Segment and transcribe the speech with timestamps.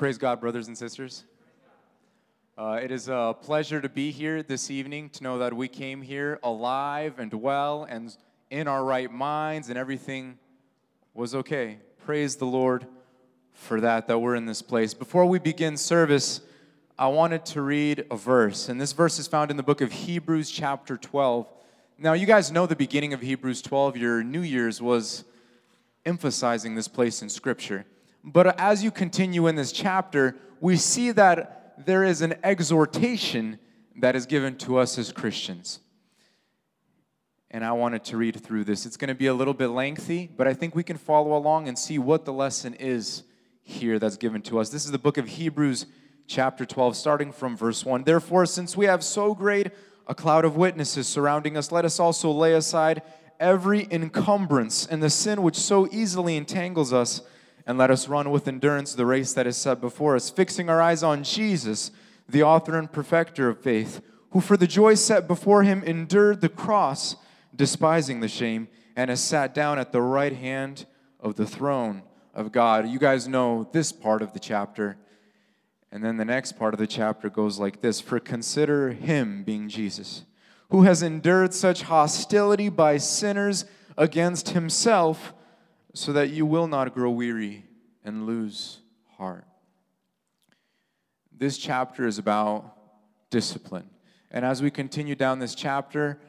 [0.00, 1.24] Praise God, brothers and sisters.
[2.56, 6.00] Uh, it is a pleasure to be here this evening to know that we came
[6.00, 8.16] here alive and well and
[8.48, 10.38] in our right minds and everything
[11.12, 11.80] was okay.
[12.06, 12.86] Praise the Lord
[13.52, 14.94] for that, that we're in this place.
[14.94, 16.40] Before we begin service,
[16.98, 19.92] I wanted to read a verse, and this verse is found in the book of
[19.92, 21.46] Hebrews, chapter 12.
[21.98, 23.98] Now, you guys know the beginning of Hebrews 12.
[23.98, 25.24] Your New Year's was
[26.06, 27.84] emphasizing this place in Scripture.
[28.22, 33.58] But as you continue in this chapter, we see that there is an exhortation
[33.96, 35.80] that is given to us as Christians.
[37.50, 38.86] And I wanted to read through this.
[38.86, 41.66] It's going to be a little bit lengthy, but I think we can follow along
[41.66, 43.24] and see what the lesson is
[43.62, 44.68] here that's given to us.
[44.68, 45.86] This is the book of Hebrews,
[46.26, 48.04] chapter 12, starting from verse 1.
[48.04, 49.72] Therefore, since we have so great
[50.06, 53.02] a cloud of witnesses surrounding us, let us also lay aside
[53.38, 57.22] every encumbrance and the sin which so easily entangles us
[57.66, 60.80] and let us run with endurance the race that is set before us, fixing our
[60.80, 61.90] eyes on Jesus,
[62.28, 66.48] the author and perfecter of faith, who for the joy set before him endured the
[66.48, 67.16] cross,
[67.54, 70.86] despising the shame, and has sat down at the right hand
[71.18, 72.02] of the throne
[72.34, 72.88] of God.
[72.88, 74.96] You guys know this part of the chapter.
[75.92, 79.68] And then the next part of the chapter goes like this For consider him being
[79.68, 80.24] Jesus,
[80.70, 83.64] who has endured such hostility by sinners
[83.96, 85.32] against himself
[85.94, 87.64] so that you will not grow weary
[88.04, 88.80] and lose
[89.16, 89.46] heart.
[91.36, 92.76] This chapter is about
[93.30, 93.88] discipline.
[94.30, 96.20] And as we continue down this chapter,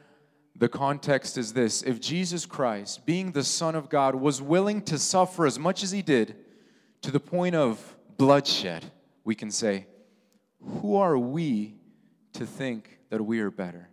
[0.56, 4.98] the context is this if Jesus Christ, being the Son of God, was willing to
[4.98, 6.36] suffer as much as he did
[7.02, 8.84] to the point of bloodshed,
[9.24, 9.86] we can say,
[10.60, 11.74] who are we
[12.34, 13.88] to think that we are better?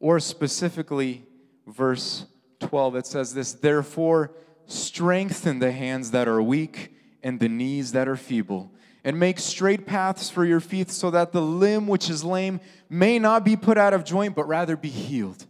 [0.00, 1.24] Or specifically,
[1.66, 2.26] verse
[2.60, 4.32] 12, it says this Therefore,
[4.66, 9.86] strengthen the hands that are weak and the knees that are feeble, and make straight
[9.86, 13.78] paths for your feet, so that the limb which is lame may not be put
[13.78, 15.46] out of joint, but rather be healed.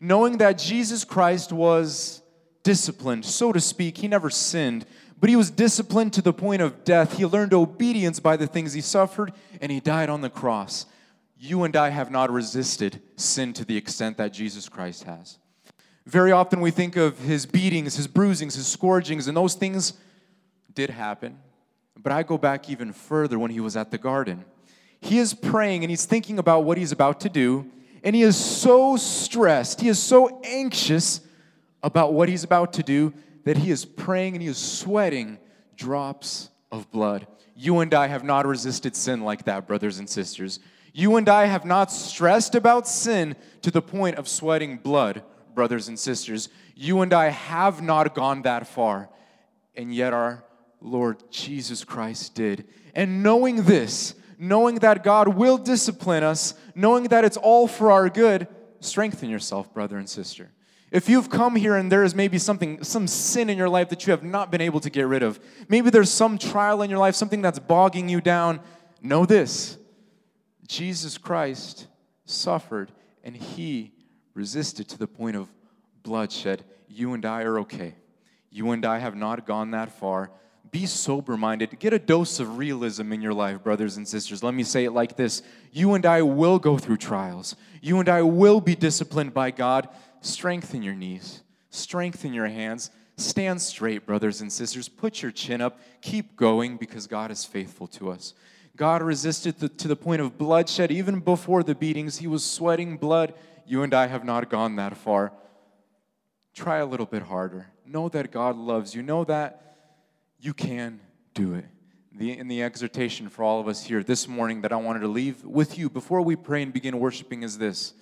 [0.00, 2.22] Knowing that Jesus Christ was
[2.62, 4.86] disciplined, so to speak, he never sinned,
[5.20, 7.16] but he was disciplined to the point of death.
[7.16, 10.86] He learned obedience by the things he suffered, and he died on the cross.
[11.36, 15.38] You and I have not resisted sin to the extent that Jesus Christ has.
[16.08, 19.92] Very often we think of his beatings, his bruisings, his scourgings, and those things
[20.72, 21.38] did happen.
[21.98, 24.46] But I go back even further when he was at the garden.
[25.02, 27.70] He is praying and he's thinking about what he's about to do,
[28.02, 31.20] and he is so stressed, he is so anxious
[31.82, 33.12] about what he's about to do
[33.44, 35.36] that he is praying and he is sweating
[35.76, 37.26] drops of blood.
[37.54, 40.58] You and I have not resisted sin like that, brothers and sisters.
[40.94, 45.22] You and I have not stressed about sin to the point of sweating blood
[45.58, 46.50] brothers and sisters.
[46.76, 49.08] You and I have not gone that far,
[49.74, 50.44] and yet our
[50.80, 52.68] Lord Jesus Christ did.
[52.94, 58.08] And knowing this, knowing that God will discipline us, knowing that it's all for our
[58.08, 58.46] good,
[58.78, 60.52] strengthen yourself, brother and sister.
[60.92, 64.06] If you've come here and there is maybe something, some sin in your life that
[64.06, 67.00] you have not been able to get rid of, maybe there's some trial in your
[67.00, 68.60] life, something that's bogging you down,
[69.02, 69.76] know this
[70.68, 71.88] Jesus Christ
[72.26, 72.92] suffered
[73.24, 73.97] and he
[74.38, 75.48] resisted to the point of
[76.04, 77.96] bloodshed, you and I are okay.
[78.50, 80.30] You and I have not gone that far.
[80.70, 81.76] Be sober minded.
[81.80, 84.44] Get a dose of realism in your life, brothers and sisters.
[84.44, 87.56] Let me say it like this You and I will go through trials.
[87.82, 89.88] You and I will be disciplined by God.
[90.20, 92.90] Strengthen your knees, strengthen your hands.
[93.16, 94.88] Stand straight, brothers and sisters.
[94.88, 95.80] Put your chin up.
[96.00, 98.32] Keep going because God is faithful to us.
[98.76, 102.18] God resisted the, to the point of bloodshed even before the beatings.
[102.18, 103.34] He was sweating blood.
[103.68, 105.30] You and I have not gone that far.
[106.54, 107.66] Try a little bit harder.
[107.84, 109.02] Know that God loves you.
[109.02, 109.76] Know that
[110.40, 111.00] you can
[111.34, 111.66] do it.
[112.10, 115.08] The, in the exhortation for all of us here this morning that I wanted to
[115.08, 117.92] leave with you before we pray and begin worshiping is this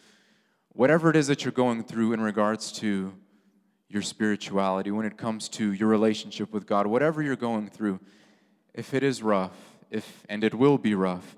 [0.69, 3.13] whatever it is that you're going through in regards to
[3.89, 7.99] your spirituality, when it comes to your relationship with God, whatever you're going through,
[8.73, 9.57] if it is rough,
[9.91, 11.37] if and it will be rough,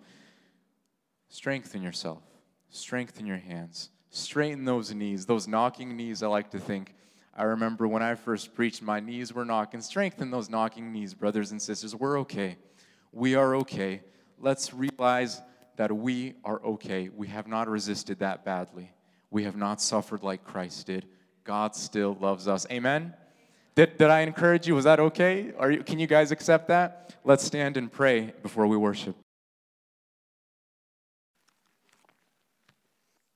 [1.29, 2.23] strengthen yourself,
[2.69, 6.95] strengthen your hands, straighten those knees, those knocking knees, I like to think.
[7.37, 9.81] I remember when I first preached, my knees were knocking.
[9.81, 11.95] Strengthen those knocking knees, brothers and sisters.
[11.95, 12.57] We're okay.
[13.13, 14.03] We are okay.
[14.41, 15.41] Let's realize
[15.77, 17.09] that we are okay.
[17.09, 18.91] We have not resisted that badly.
[19.31, 21.07] We have not suffered like Christ did.
[21.45, 22.67] God still loves us.
[22.71, 23.15] Amen?
[23.77, 24.75] Did, did I encourage you?
[24.75, 25.53] Was that okay?
[25.57, 27.15] Are you, can you guys accept that?
[27.25, 29.17] Let's stand and pray before we worship.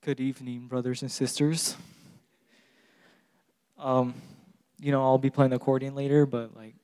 [0.05, 1.77] Good evening, brothers and sisters.
[3.79, 4.15] Um,
[4.81, 6.75] you know, I'll be playing the accordion later, but like,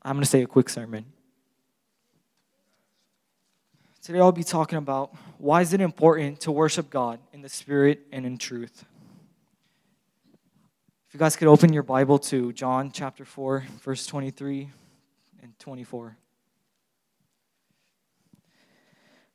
[0.00, 1.06] I'm gonna say a quick sermon.
[4.00, 8.06] Today I'll be talking about why is it important to worship God in the spirit
[8.12, 8.84] and in truth.
[11.08, 14.70] If you guys could open your Bible to John chapter 4, verse 23
[15.42, 16.16] and 24.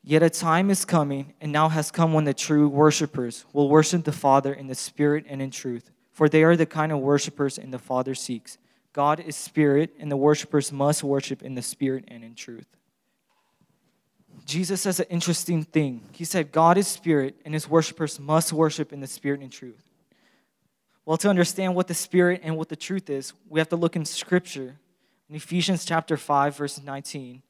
[0.04, 4.04] Yet a time is coming, and now has come when the true worshipers will worship
[4.04, 7.58] the Father in the Spirit and in truth, for they are the kind of worshipers
[7.58, 8.58] in the Father seeks.
[8.94, 12.66] God is Spirit, and the worshipers must worship in the Spirit and in truth.
[14.46, 16.02] Jesus says an interesting thing.
[16.14, 19.84] He said, God is Spirit, and his worshipers must worship in the Spirit and truth.
[21.06, 23.96] Well, to understand what the Spirit and what the truth is, we have to look
[23.96, 24.78] in Scripture.
[25.30, 27.44] In Ephesians chapter 5, verse 19,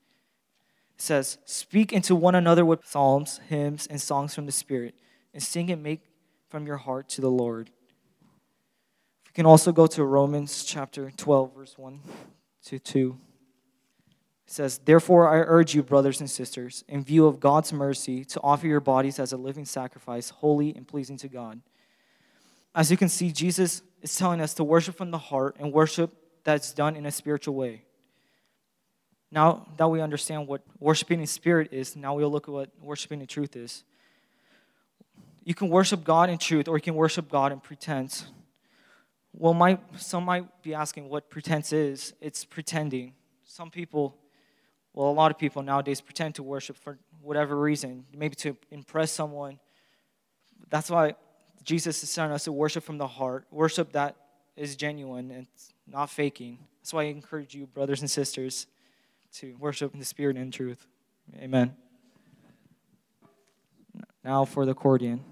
[1.02, 4.96] says, Speak into one another with psalms, hymns, and songs from the Spirit,
[5.34, 6.02] and sing and make
[6.50, 7.70] from your heart to the Lord.
[9.26, 12.02] We can also go to Romans chapter 12, verse 1
[12.66, 13.18] to 2.
[14.46, 18.42] It says, Therefore, I urge you, brothers and sisters, in view of God's mercy, to
[18.42, 21.62] offer your bodies as a living sacrifice, holy and pleasing to God.
[22.76, 26.12] As you can see, Jesus is telling us to worship from the heart and worship
[26.44, 27.84] that's done in a spiritual way.
[29.32, 33.22] Now that we understand what worshiping in spirit is, now we'll look at what worshiping
[33.22, 33.84] in truth is.
[35.44, 38.26] You can worship God in truth, or you can worship God in pretense.
[39.34, 42.14] Well, my, some might be asking what pretense is.
[42.20, 43.14] It's pretending.
[43.46, 44.18] Some people,
[44.94, 49.12] well, a lot of people nowadays pretend to worship for whatever reason, maybe to impress
[49.12, 49.60] someone.
[50.70, 51.16] That's why
[51.64, 54.16] Jesus is telling us to worship from the heart, worship that
[54.56, 55.48] is genuine and
[55.88, 56.60] not faking.
[56.80, 58.68] That's why I encourage you, brothers and sisters,
[59.34, 60.88] to worship in the spirit and truth.
[61.38, 61.76] Amen.
[64.24, 65.24] Now for the accordion.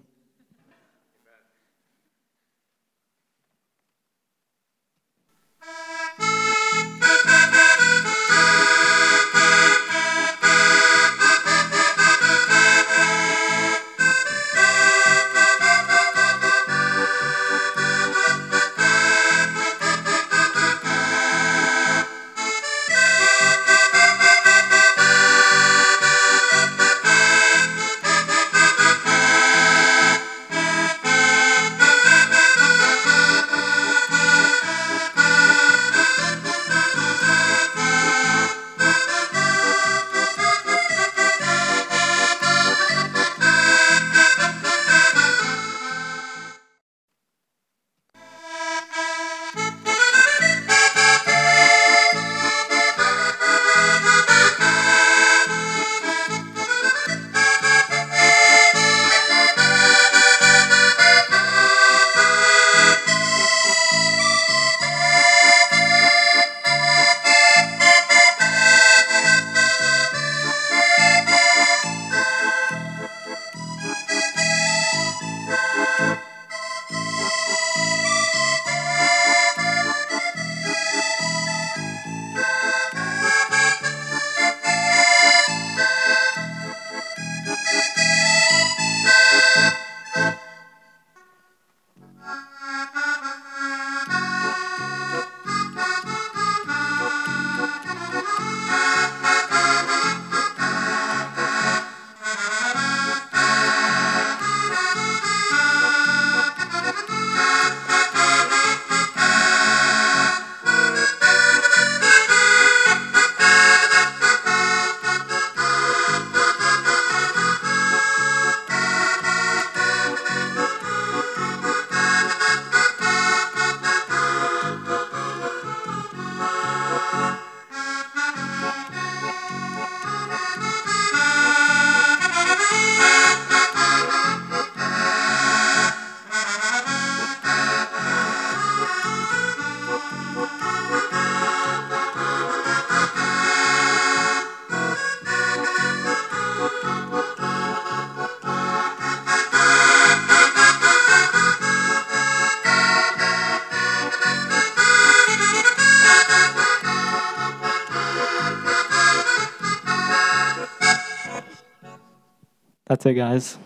[163.00, 163.58] That's guys.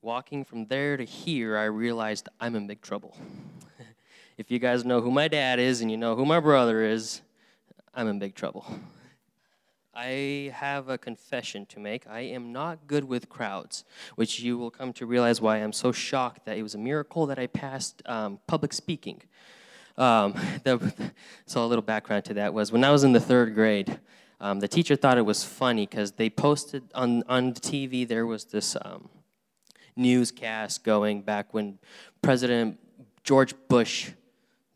[0.00, 3.14] Walking from there to here, I realized I'm in big trouble.
[4.38, 7.20] if you guys know who my dad is and you know who my brother is,
[7.94, 8.64] I'm in big trouble.
[9.96, 12.06] I have a confession to make.
[12.08, 13.84] I am not good with crowds,
[14.16, 17.26] which you will come to realize why I'm so shocked that it was a miracle
[17.26, 19.22] that I passed um, public speaking.
[19.96, 20.34] Um,
[20.64, 20.92] the,
[21.46, 24.00] so, a little background to that was when I was in the third grade,
[24.40, 28.26] um, the teacher thought it was funny because they posted on, on the TV, there
[28.26, 29.08] was this um,
[29.94, 31.78] newscast going back when
[32.20, 32.80] President
[33.22, 34.10] George Bush,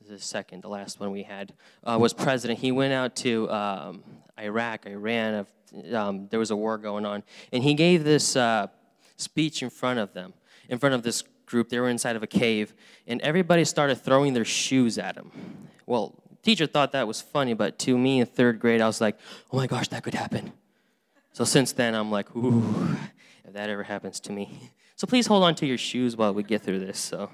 [0.08, 1.52] the second, the last one we had,
[1.84, 2.60] uh, was president.
[2.60, 4.02] He went out to um,
[4.40, 5.46] Iraq, Iran,
[5.92, 8.68] um, there was a war going on, and he gave this uh,
[9.16, 10.32] speech in front of them,
[10.68, 11.68] in front of this group.
[11.68, 12.74] They were inside of a cave,
[13.06, 15.30] and everybody started throwing their shoes at him.
[15.86, 19.18] Well, teacher thought that was funny, but to me in third grade, I was like,
[19.52, 20.52] oh my gosh, that could happen.
[21.32, 22.96] So since then, I'm like, ooh,
[23.44, 24.70] if that ever happens to me.
[24.96, 26.98] So please hold on to your shoes while we get through this.
[26.98, 27.30] So,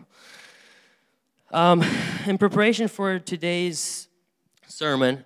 [1.50, 1.82] um,
[2.26, 4.08] in preparation for today's
[4.66, 5.24] sermon,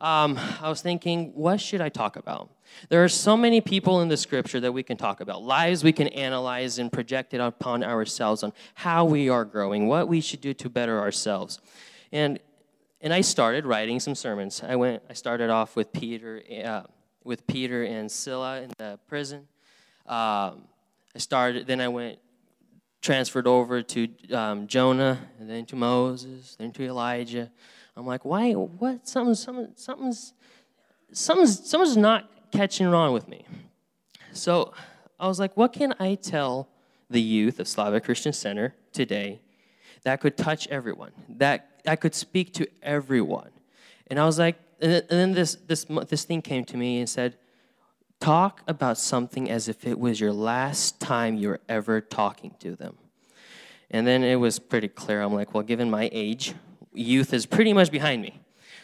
[0.00, 2.50] um, I was thinking, what should I talk about?
[2.88, 5.92] There are so many people in the scripture that we can talk about, lives we
[5.92, 10.40] can analyze and project it upon ourselves on how we are growing, what we should
[10.40, 11.60] do to better ourselves.
[12.12, 12.38] And,
[13.00, 14.62] and I started writing some sermons.
[14.66, 16.82] I, went, I started off with Peter, uh,
[17.24, 19.48] with Peter and Silas in the prison.
[20.06, 20.62] Um,
[21.14, 22.18] I started, then I went,
[23.02, 27.50] transferred over to um, Jonah, and then to Moses, then to Elijah.
[27.96, 28.52] I'm like, why?
[28.52, 29.08] What?
[29.08, 30.32] Something, something, something's,
[31.12, 33.44] something's, something's not catching on with me.
[34.32, 34.72] So
[35.18, 36.68] I was like, what can I tell
[37.08, 39.40] the youth of Slavic Christian Center today
[40.04, 43.50] that could touch everyone, that I could speak to everyone?
[44.06, 47.36] And I was like, and then this, this, this thing came to me and said,
[48.18, 52.76] talk about something as if it was your last time you were ever talking to
[52.76, 52.96] them.
[53.90, 55.20] And then it was pretty clear.
[55.20, 56.54] I'm like, well, given my age,
[56.92, 58.40] youth is pretty much behind me.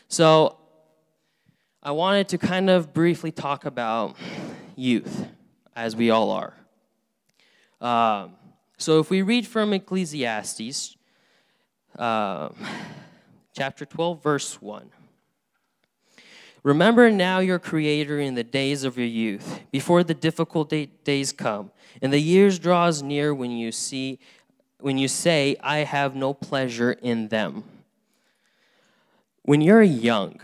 [0.09, 0.59] So
[1.83, 4.17] I wanted to kind of briefly talk about
[4.75, 5.27] youth,
[5.75, 6.55] as we all are.
[7.81, 8.37] Um,
[8.79, 10.97] so if we read from Ecclesiastes,
[11.99, 12.51] uh,
[13.55, 14.91] chapter 12, verse 1.
[16.63, 21.31] Remember now your Creator in the days of your youth, before the difficult day, days
[21.31, 21.71] come,
[22.03, 24.19] and the years draws near when you see,
[24.81, 27.63] when you say, "I have no pleasure in them."
[29.47, 30.39] When you're young,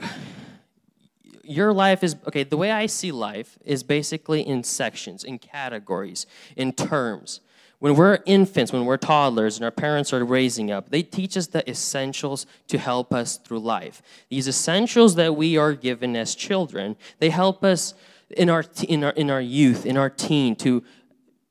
[1.42, 2.44] your life is okay.
[2.44, 7.40] The way I see life is basically in sections, in categories, in terms.
[7.80, 11.49] When we're infants, when we're toddlers, and our parents are raising up, they teach us
[11.49, 14.02] the essentials to help us through life.
[14.30, 17.94] These essentials that we are given as children, they help us
[18.37, 20.85] in our, in our, in our youth, in our teen, to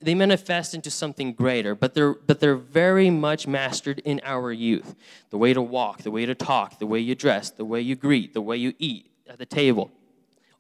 [0.01, 4.95] they manifest into something greater, but they're, but they're very much mastered in our youth.
[5.29, 7.95] The way to walk, the way to talk, the way you dress, the way you
[7.95, 9.91] greet, the way you eat at the table.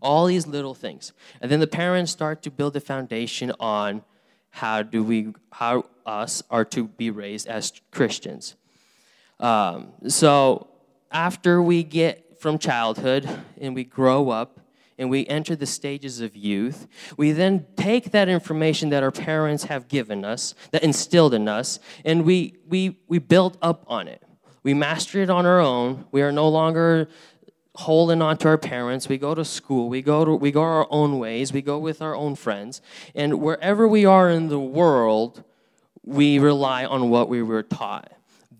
[0.01, 1.13] All these little things.
[1.41, 4.03] And then the parents start to build the foundation on
[4.49, 8.55] how do we, how us are to be raised as Christians.
[9.39, 10.69] Um, so
[11.11, 13.29] after we get from childhood
[13.59, 14.60] and we grow up,
[15.01, 19.63] and we enter the stages of youth, we then take that information that our parents
[19.63, 24.21] have given us, that instilled in us, and we, we, we build up on it.
[24.61, 26.05] We master it on our own.
[26.11, 27.09] We are no longer
[27.73, 29.09] holding on to our parents.
[29.09, 29.89] We go to school.
[29.89, 31.51] We go, to, we go our own ways.
[31.51, 32.79] We go with our own friends.
[33.15, 35.43] And wherever we are in the world,
[36.03, 38.11] we rely on what we were taught.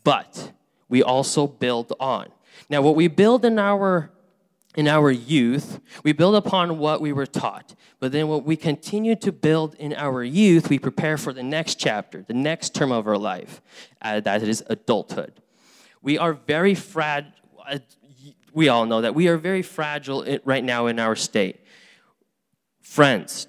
[0.04, 0.54] But
[0.90, 2.30] we also build on.
[2.68, 4.10] Now, what we build in our
[4.76, 7.76] in our youth, we build upon what we were taught.
[8.00, 11.76] But then, what we continue to build in our youth, we prepare for the next
[11.76, 13.62] chapter, the next term of our life,
[14.02, 15.42] uh, that is adulthood.
[16.02, 17.32] We are very fragile.
[17.68, 17.80] Uh,
[18.54, 21.62] we all know that we are very fragile right now in our state.
[22.82, 23.48] Friends,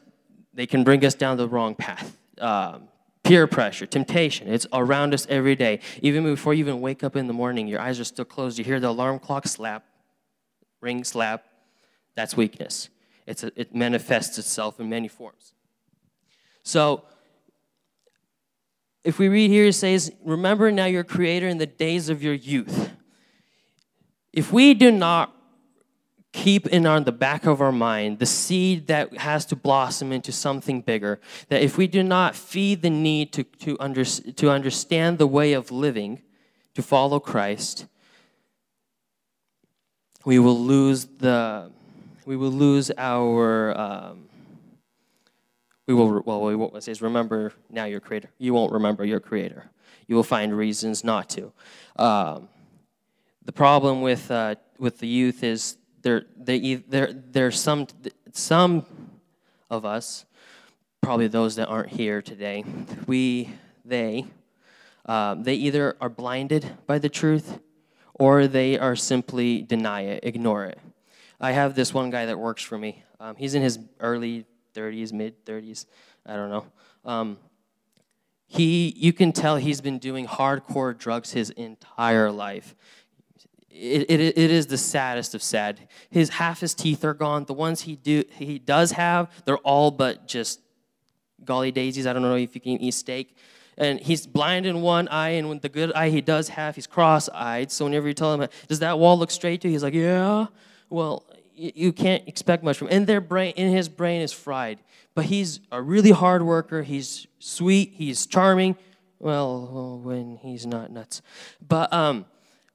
[0.54, 2.16] they can bring us down the wrong path.
[2.38, 2.88] Um,
[3.24, 5.80] peer pressure, temptation, it's around us every day.
[6.02, 8.58] Even before you even wake up in the morning, your eyes are still closed.
[8.58, 9.84] You hear the alarm clock slap
[10.82, 11.46] ring slap,
[12.14, 12.90] that's weakness.
[13.26, 15.54] It's a, it manifests itself in many forms.
[16.62, 17.04] So,
[19.04, 22.34] if we read here, it says, Remember now your Creator in the days of your
[22.34, 22.90] youth.
[24.32, 25.34] If we do not
[26.32, 30.32] keep in on the back of our mind the seed that has to blossom into
[30.32, 35.18] something bigger, that if we do not feed the need to, to, under, to understand
[35.18, 36.22] the way of living,
[36.74, 37.86] to follow Christ,
[40.24, 41.70] we will lose the
[42.24, 44.28] we will lose our um,
[45.86, 48.30] we will well we will, it says remember now your creator.
[48.38, 49.70] You won't remember your creator.
[50.06, 51.52] You will find reasons not to.
[51.96, 52.48] Um,
[53.44, 57.86] the problem with uh, with the youth is there they there there's some
[58.32, 58.86] some
[59.72, 60.26] of us,
[61.00, 62.64] probably those that aren't here today,
[63.06, 63.50] we,
[63.84, 64.26] they,
[65.06, 67.58] um, they either are blinded by the truth
[68.22, 70.78] or they are simply deny it, ignore it.
[71.40, 73.02] I have this one guy that works for me.
[73.18, 75.86] Um, he's in his early 30s, mid 30s,
[76.24, 76.66] I don't know.
[77.04, 77.38] Um,
[78.46, 82.76] he, you can tell he's been doing hardcore drugs his entire life.
[83.68, 85.88] It, it, it is the saddest of sad.
[86.08, 87.46] His half his teeth are gone.
[87.46, 90.60] The ones he do he does have, they're all but just
[91.44, 92.06] golly daisies.
[92.06, 93.36] I don't know if you can eat steak.
[93.78, 96.86] And he's blind in one eye, and when the good eye he does have, he's
[96.86, 97.72] cross-eyed.
[97.72, 100.46] So whenever you tell him, "Does that wall look straight to you?" He's like, "Yeah."
[100.90, 101.24] Well,
[101.54, 102.98] you can't expect much from him.
[102.98, 104.78] And their brain, in his brain, is fried.
[105.14, 106.82] But he's a really hard worker.
[106.82, 107.92] He's sweet.
[107.94, 108.76] He's charming.
[109.18, 111.22] Well, when he's not nuts.
[111.66, 112.26] But um,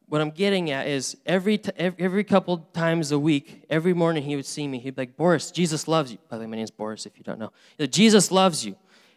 [0.08, 4.36] what I'm getting at is every, t- every couple times a week, every morning he
[4.36, 4.80] would see me.
[4.80, 6.18] He'd be like, Boris, Jesus loves you.
[6.30, 7.51] By the way, my name's Boris, if you don't know.
[7.88, 8.75] Jesus loves you.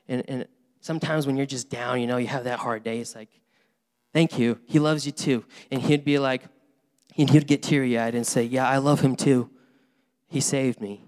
[0.09, 0.47] And, and
[0.81, 3.29] sometimes when you're just down, you know, you have that hard day, it's like,
[4.13, 4.59] thank you.
[4.67, 5.45] He loves you too.
[5.71, 6.43] And he'd be like,
[7.17, 9.51] and he'd get teary eyed and say, Yeah, I love him too.
[10.29, 11.05] He saved me.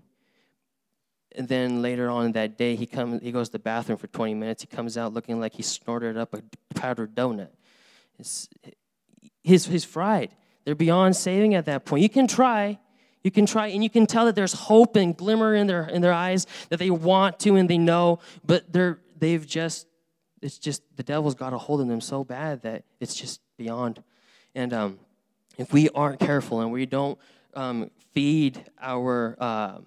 [1.35, 4.35] And then later on that day, he comes, he goes to the bathroom for 20
[4.35, 4.63] minutes.
[4.63, 6.43] He comes out looking like he snorted up a
[6.75, 7.49] powdered donut.
[8.19, 8.49] It's,
[9.43, 10.35] he's, he's fried.
[10.65, 12.03] They're beyond saving at that point.
[12.03, 12.79] You can try.
[13.25, 16.03] You can try, and you can tell that there's hope and glimmer in their, in
[16.03, 19.87] their eyes that they want to and they know, but they're, they've just,
[20.43, 24.03] it's just, the devil's got a hold of them so bad that it's just beyond.
[24.53, 24.99] And um,
[25.57, 27.17] if we aren't careful and we don't
[27.55, 29.79] um, feed our uh,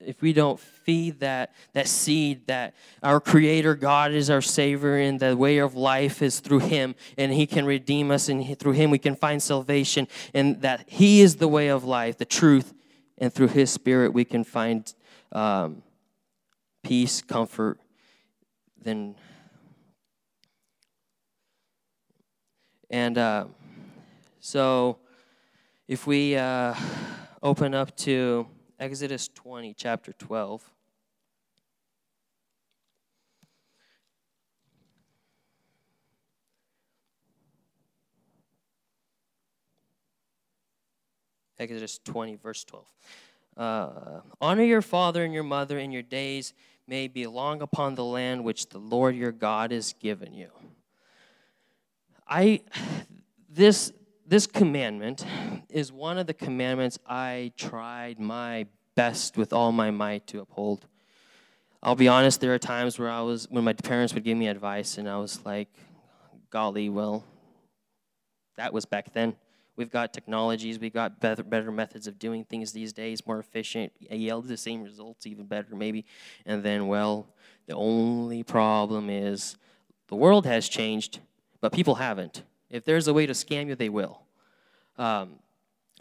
[0.00, 5.20] if we don't feed that that seed that our creator god is our savior and
[5.20, 8.90] the way of life is through him and he can redeem us and through him
[8.90, 12.74] we can find salvation and that he is the way of life the truth
[13.18, 14.92] and through his spirit we can find
[15.30, 15.82] um,
[16.82, 17.78] peace comfort
[18.82, 19.14] then
[22.90, 23.46] and uh,
[24.40, 24.98] so
[25.88, 26.74] if we uh,
[27.42, 28.46] open up to
[28.78, 30.62] Exodus 20, chapter 12.
[41.58, 42.86] Exodus 20, verse 12.
[43.56, 43.90] Uh,
[44.40, 46.54] Honor your father and your mother, in your days
[46.86, 50.50] may be long upon the land which the Lord your God has given you.
[52.26, 52.62] I,
[53.48, 53.92] this,
[54.26, 55.24] this commandment
[55.68, 60.86] is one of the commandments I tried my best with all my might to uphold.
[61.82, 64.48] I'll be honest, there are times where I was, when my parents would give me
[64.48, 65.68] advice, and I was like,
[66.50, 67.24] golly, well,
[68.56, 69.34] that was back then.
[69.76, 73.92] We've got technologies, we've got better, better methods of doing things these days, more efficient,
[73.98, 76.04] yield the same results, even better, maybe.
[76.44, 77.28] And then, well,
[77.66, 79.56] the only problem is
[80.08, 81.20] the world has changed,
[81.60, 82.42] but people haven't.
[82.68, 84.22] If there's a way to scam you, they will.
[84.98, 85.36] Um,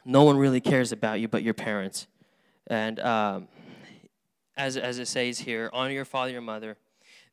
[0.04, 2.08] no one really cares about you but your parents.
[2.68, 3.48] And um,
[4.58, 6.78] as, as it says here, honor your father and your mother,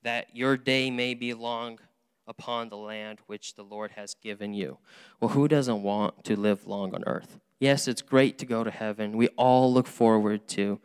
[0.02, 1.80] that your day may be long
[2.28, 4.78] upon the land which the Lord has given you.
[5.20, 7.40] Well, who doesn't want to live long on earth?
[7.58, 9.16] Yes, it's great to go to heaven.
[9.16, 10.78] We all look forward to,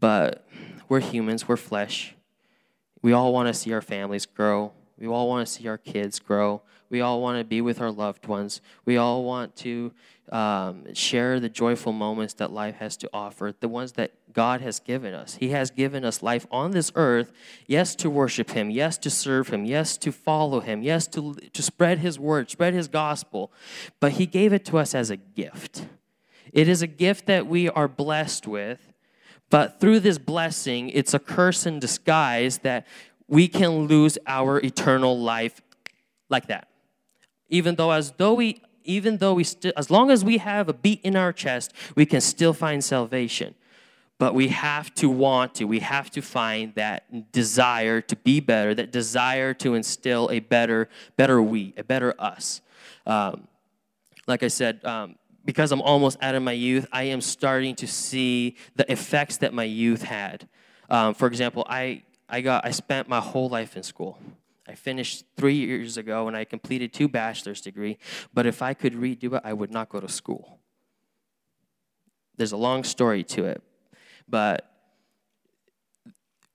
[0.00, 0.46] but
[0.88, 2.16] we're humans, we're flesh.
[3.00, 4.72] We all want to see our families grow.
[4.98, 6.60] We all want to see our kids grow.
[6.90, 8.60] We all want to be with our loved ones.
[8.84, 9.92] We all want to
[10.32, 14.78] um, share the joyful moments that life has to offer, the ones that God has
[14.78, 15.36] given us.
[15.36, 17.32] He has given us life on this earth,
[17.66, 21.62] yes, to worship Him, yes, to serve Him, yes, to follow Him, yes, to, to
[21.62, 23.52] spread His word, spread His gospel.
[23.98, 25.86] But He gave it to us as a gift.
[26.52, 28.92] It is a gift that we are blessed with.
[29.48, 32.86] But through this blessing, it's a curse in disguise that
[33.26, 35.60] we can lose our eternal life
[36.28, 36.69] like that.
[37.50, 40.72] Even though as though we even though we still as long as we have a
[40.72, 43.54] beat in our chest, we can still find salvation.
[44.18, 48.74] But we have to want to, we have to find that desire to be better,
[48.74, 52.60] that desire to instill a better, better we, a better us.
[53.06, 53.48] Um,
[54.26, 57.86] like I said, um, because I'm almost out of my youth, I am starting to
[57.86, 60.46] see the effects that my youth had.
[60.90, 64.18] Um, for example, I I got I spent my whole life in school.
[64.70, 67.98] I finished three years ago and I completed two bachelor's degree.
[68.32, 70.60] But if I could redo it, I would not go to school.
[72.36, 73.60] There's a long story to it,
[74.28, 74.70] but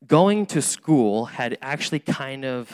[0.07, 2.71] going to school had actually kind of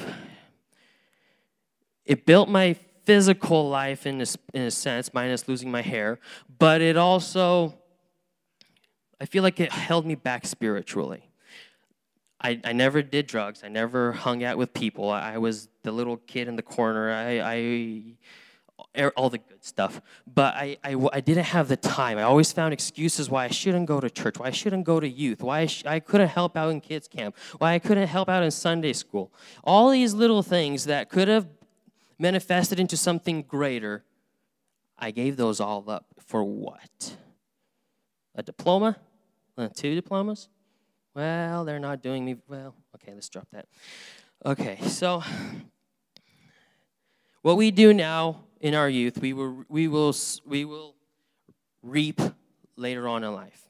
[2.06, 2.76] it built my
[3.06, 6.20] physical life in a, in a sense, minus losing my hair,
[6.60, 7.74] but it also
[9.20, 11.31] I feel like it held me back spiritually.
[12.44, 13.62] I, I never did drugs.
[13.64, 15.10] I never hung out with people.
[15.10, 17.12] I, I was the little kid in the corner.
[17.12, 20.02] I, I all the good stuff.
[20.32, 22.18] But I, I, I, didn't have the time.
[22.18, 25.08] I always found excuses why I shouldn't go to church, why I shouldn't go to
[25.08, 28.28] youth, why I, sh- I couldn't help out in kids' camp, why I couldn't help
[28.28, 29.32] out in Sunday school.
[29.64, 31.48] All these little things that could have
[32.20, 34.04] manifested into something greater,
[34.98, 36.06] I gave those all up.
[36.26, 37.16] For what?
[38.36, 38.98] A diploma?
[39.58, 40.50] Uh, two diplomas?
[41.14, 42.74] Well, they're not doing me well.
[42.96, 43.66] Okay, let's drop that.
[44.46, 45.22] Okay, so
[47.42, 50.96] what we do now in our youth, we will, we will, we will
[51.84, 52.22] reap
[52.78, 53.68] later on in life.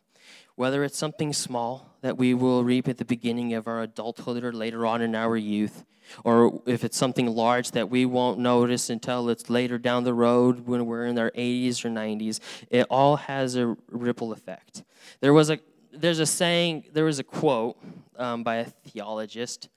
[0.56, 4.54] Whether it's something small that we will reap at the beginning of our adulthood or
[4.54, 5.84] later on in our youth,
[6.24, 10.68] or if it's something large that we won't notice until it's later down the road
[10.68, 14.84] when we're in our 80s or 90s, it all has a ripple effect.
[15.22, 15.60] There was a
[15.94, 17.78] there's a saying, there was a quote
[18.18, 19.70] um, by a theologist.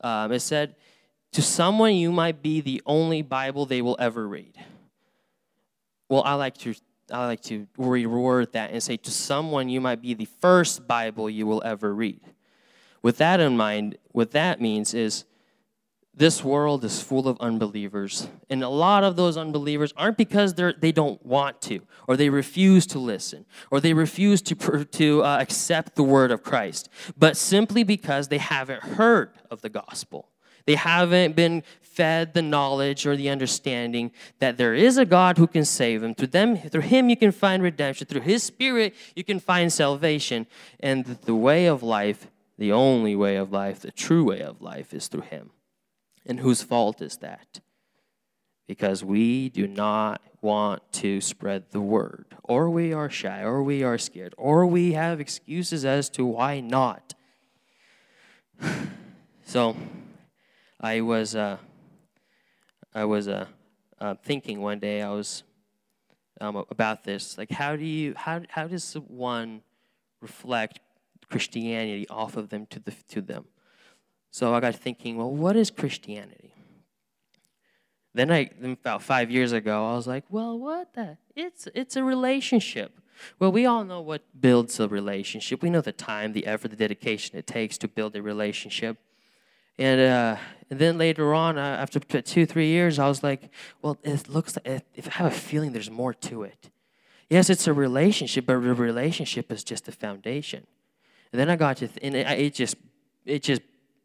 [0.00, 0.74] Um, it said,
[1.32, 4.54] To someone, you might be the only Bible they will ever read.
[6.08, 6.74] Well, I like to.
[7.10, 11.28] I like to reword that and say, to someone, you might be the first Bible
[11.28, 12.20] you will ever read.
[13.02, 15.24] With that in mind, what that means is
[16.14, 18.28] this world is full of unbelievers.
[18.50, 22.28] And a lot of those unbelievers aren't because they're, they don't want to, or they
[22.28, 27.36] refuse to listen, or they refuse to, to uh, accept the word of Christ, but
[27.36, 30.28] simply because they haven't heard of the gospel.
[30.66, 35.46] They haven't been fed the knowledge or the understanding that there is a God who
[35.46, 36.14] can save them.
[36.14, 38.06] Through them, through Him, you can find redemption.
[38.06, 40.46] Through His Spirit, you can find salvation.
[40.80, 44.94] And the way of life, the only way of life, the true way of life,
[44.94, 45.50] is through Him.
[46.26, 47.60] And whose fault is that?
[48.68, 53.82] Because we do not want to spread the word, or we are shy, or we
[53.82, 57.14] are scared, or we have excuses as to why not.
[59.44, 59.76] so,
[60.80, 61.58] I was, uh,
[62.94, 63.46] I was uh,
[64.00, 65.02] uh, thinking one day.
[65.02, 65.44] I was
[66.40, 69.62] um, about this, like how do you, how how does one
[70.20, 70.80] reflect
[71.30, 73.44] Christianity off of them to the to them?
[74.32, 76.54] So I got thinking, well, what is Christianity?
[78.14, 81.18] Then I, about five years ago, I was like, well, what the?
[81.36, 82.98] It's, it's a relationship.
[83.38, 85.62] Well, we all know what builds a relationship.
[85.62, 88.96] We know the time, the effort, the dedication it takes to build a relationship.
[89.78, 90.36] And, uh,
[90.70, 93.50] and then later on, uh, after two, three years, I was like,
[93.82, 96.70] well, it looks like, if I have a feeling there's more to it.
[97.28, 100.66] Yes, it's a relationship, but a relationship is just a foundation.
[101.32, 102.76] And then I got to, th- and it, it just,
[103.24, 103.62] it just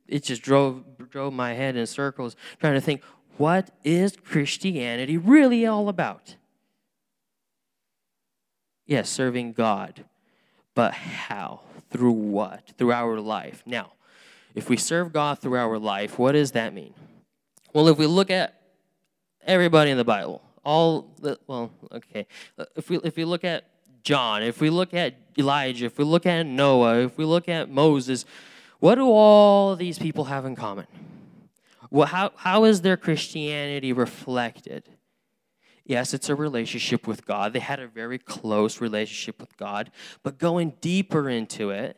[0.07, 3.01] it just drove drove my head in circles trying to think
[3.37, 6.35] what is Christianity really all about?
[8.85, 10.05] Yes, serving God.
[10.73, 11.61] But how?
[11.91, 12.73] Through what?
[12.77, 13.63] Through our life.
[13.65, 13.93] Now,
[14.55, 16.93] if we serve God through our life, what does that mean?
[17.73, 18.59] Well, if we look at
[19.45, 22.27] everybody in the Bible, all the, well, okay.
[22.75, 23.65] If we if we look at
[24.03, 27.69] John, if we look at Elijah, if we look at Noah, if we look at
[27.69, 28.25] Moses,
[28.79, 30.87] what do all these people have in common?
[31.89, 34.89] Well, how, how is their Christianity reflected?
[35.85, 37.53] Yes, it's a relationship with God.
[37.53, 39.89] They had a very close relationship with God.
[40.21, 41.97] But going deeper into it,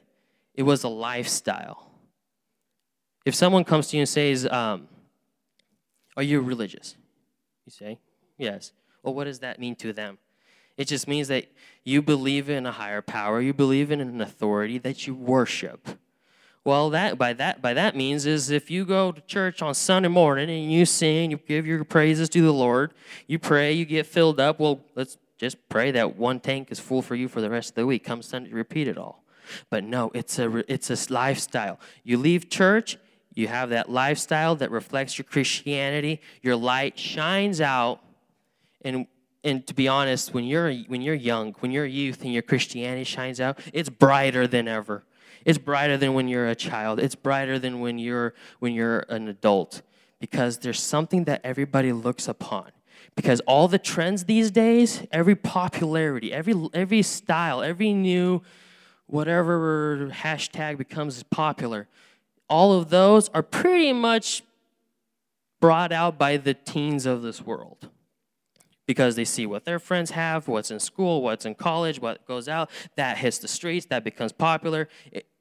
[0.54, 1.92] it was a lifestyle.
[3.26, 4.88] If someone comes to you and says, um,
[6.16, 6.96] Are you religious?
[7.66, 8.00] You say,
[8.38, 8.74] Yes.
[9.02, 10.20] Well, what does that mean to them?
[10.78, 11.52] It just means that
[11.84, 16.00] you believe in a higher power, you believe in an authority that you worship.
[16.70, 20.08] Well, that by that by that means is if you go to church on Sunday
[20.08, 22.94] morning and you sing, you give your praises to the Lord,
[23.26, 24.60] you pray, you get filled up.
[24.60, 27.76] Well, let's just pray that one tank is full for you for the rest of
[27.76, 28.04] the week.
[28.04, 29.24] Come Sunday, repeat it all.
[29.72, 31.80] But no, it's a it's a lifestyle.
[32.04, 33.00] You leave church,
[33.34, 36.22] you have that lifestyle that reflects your Christianity.
[36.44, 38.00] Your light shines out,
[38.84, 39.08] and
[39.44, 43.06] and to be honest, when you're when you're young, when you're youth, and your Christianity
[43.06, 45.04] shines out, it's brighter than ever.
[45.50, 47.00] It's brighter than when you're a child.
[47.00, 49.82] It's brighter than when you're when you're an adult
[50.20, 52.70] because there's something that everybody looks upon.
[53.16, 58.44] Because all the trends these days, every popularity, every every style, every new
[59.08, 61.88] whatever hashtag becomes popular,
[62.48, 64.44] all of those are pretty much
[65.60, 67.90] brought out by the teens of this world
[68.90, 72.50] because they see what their friends have, what's in school, what's in college, what goes
[72.50, 74.90] out, that hits the streets, that becomes popular.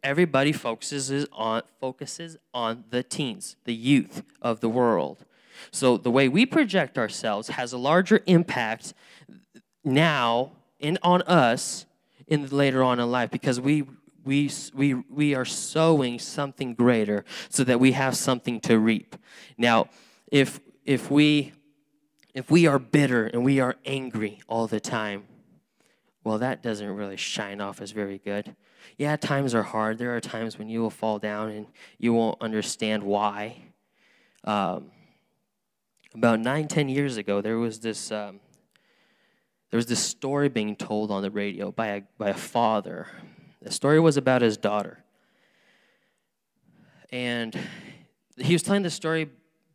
[0.02, 5.24] Everybody focuses on focuses on the teens, the youth of the world.
[5.70, 8.92] So the way we project ourselves has a larger impact
[9.82, 11.86] now and on us
[12.26, 13.86] in later on in life because we
[14.26, 19.16] we, we, we are sowing something greater so that we have something to reap.
[19.56, 19.88] Now,
[20.30, 21.54] if, if, we,
[22.34, 25.24] if we are bitter and we are angry all the time,
[26.24, 28.54] well, that doesn't really shine off as very good.
[28.96, 29.98] Yeah, times are hard.
[29.98, 31.66] There are times when you will fall down and
[31.98, 33.62] you won't understand why.
[34.44, 34.90] Um,
[36.14, 38.40] about nine, ten years ago, there was this um,
[39.70, 43.06] there was this story being told on the radio by a by a father
[43.62, 45.02] the story was about his daughter.
[47.10, 47.58] And
[48.36, 49.30] he was telling the story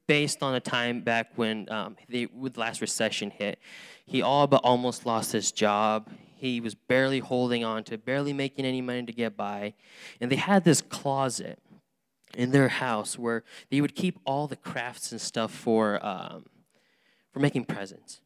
[0.08, 3.60] based on a time back when um, the last recession hit.
[4.06, 6.10] He all but almost lost his job.
[6.36, 9.76] He was barely holding on to, barely making any money to get by.
[10.20, 11.60] And they had this closet
[12.36, 16.46] in their house where they would keep all the crafts and stuff for, um,
[17.32, 18.20] for making presents.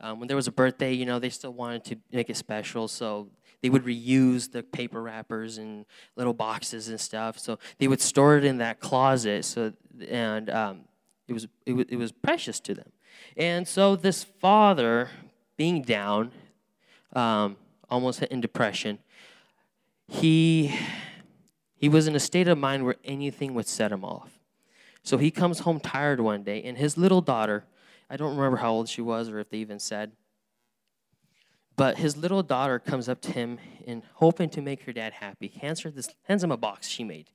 [0.00, 2.88] Um, when there was a birthday, you know, they still wanted to make it special,
[2.88, 3.28] so
[3.62, 7.38] they would reuse the paper wrappers and little boxes and stuff.
[7.38, 9.46] So they would store it in that closet.
[9.46, 9.72] So
[10.08, 10.80] and um,
[11.28, 12.92] it was it was it was precious to them.
[13.36, 15.10] And so this father,
[15.56, 16.32] being down,
[17.12, 17.56] um,
[17.88, 18.98] almost in depression,
[20.08, 20.74] he
[21.76, 24.38] he was in a state of mind where anything would set him off.
[25.02, 27.64] So he comes home tired one day, and his little daughter,
[28.10, 30.12] I don't remember how old she was or if they even said,
[31.76, 35.48] but his little daughter comes up to him and hoping to make her dad happy,
[35.48, 37.30] hands, her this, hands him a box she made.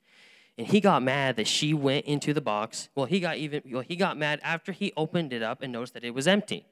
[0.58, 2.90] And he got mad that she went into the box.
[2.94, 5.94] Well, he got even well, he got mad after he opened it up and noticed
[5.94, 6.66] that it was empty.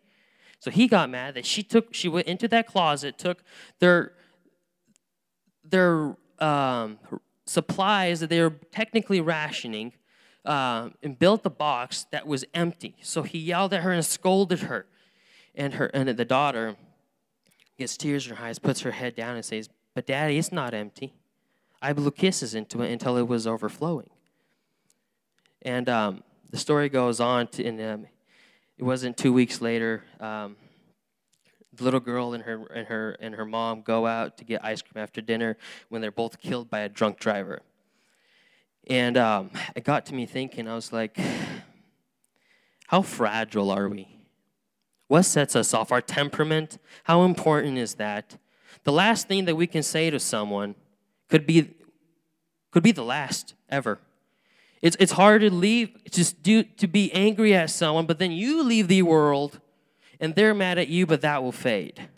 [0.59, 3.43] So he got mad that she took she went into that closet, took
[3.79, 4.13] their
[5.63, 6.99] their um,
[7.45, 9.93] supplies that they were technically rationing,
[10.45, 12.95] uh, and built the box that was empty.
[13.01, 14.85] So he yelled at her and scolded her,
[15.55, 16.75] and her and the daughter
[17.77, 20.73] gets tears in her eyes, puts her head down, and says, But daddy, it's not
[20.73, 21.13] empty.
[21.81, 24.09] I blew kisses into it until it was overflowing.
[25.61, 28.07] And um, the story goes on, to, and um,
[28.77, 30.03] it wasn't two weeks later.
[30.19, 30.55] Um,
[31.73, 34.81] the little girl and her and her and her mom go out to get ice
[34.81, 37.61] cream after dinner when they're both killed by a drunk driver.
[38.87, 40.67] And um, it got to me thinking.
[40.67, 41.17] I was like,
[42.87, 44.07] how fragile are we?
[45.07, 45.91] What sets us off?
[45.91, 46.77] Our temperament?
[47.03, 48.37] How important is that?
[48.83, 50.75] The last thing that we can say to someone
[51.29, 51.69] could be,
[52.71, 53.99] could be the last ever.
[54.81, 58.63] It's, it's hard to leave, just do, to be angry at someone, but then you
[58.63, 59.59] leave the world
[60.19, 62.09] and they're mad at you, but that will fade.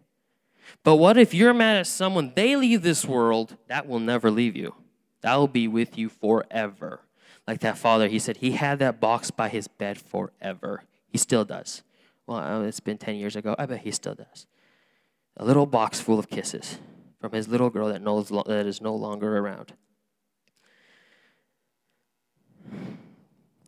[0.84, 4.56] But what if you're mad at someone, they leave this world, that will never leave
[4.56, 4.76] you.
[5.21, 7.02] That will be with you forever.
[7.47, 10.84] Like that father, he said he had that box by his bed forever.
[11.08, 11.84] He still does.
[12.26, 13.56] Well, uh, it's been 10 years ago.
[13.58, 14.45] I bet he still does.
[15.38, 16.80] A little box full of kisses
[17.21, 19.73] from his little girl that, knows, that is no longer around.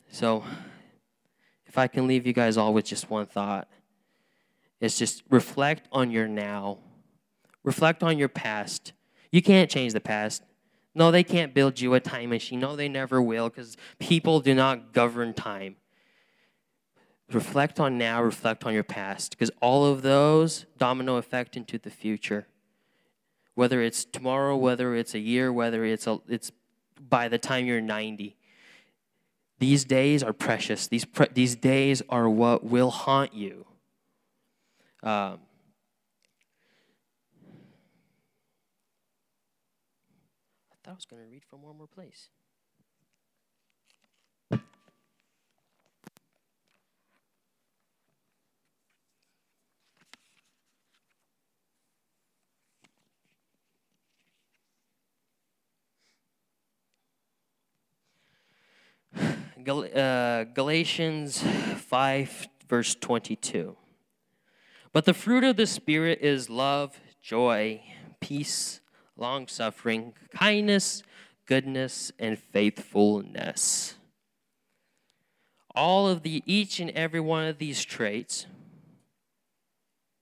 [0.09, 0.43] So,
[1.67, 3.69] if I can leave you guys all with just one thought,
[4.81, 6.79] it's just reflect on your now,
[7.63, 8.91] reflect on your past.
[9.31, 10.43] You can't change the past.
[10.95, 12.59] No, they can't build you a time machine.
[12.59, 15.75] No, they never will because people do not govern time.
[17.31, 21.89] Reflect on now, reflect on your past, because all of those domino effect into the
[21.89, 22.47] future.
[23.55, 26.51] Whether it's tomorrow, whether it's a year, whether it's a, it's
[27.09, 28.35] by the time you're 90.
[29.59, 30.87] These days are precious.
[30.87, 33.65] These, pre- these days are what will haunt you.
[35.03, 35.39] Um,
[40.71, 42.29] I thought I was going to read from one more place.
[59.63, 63.77] Gal- uh, Galatians 5, verse 22.
[64.91, 67.81] But the fruit of the Spirit is love, joy,
[68.19, 68.81] peace,
[69.15, 71.03] long suffering, kindness,
[71.45, 73.95] goodness, and faithfulness.
[75.73, 78.45] All of the, each and every one of these traits,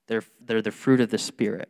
[0.08, 1.70] they're, they're the fruit of the Spirit.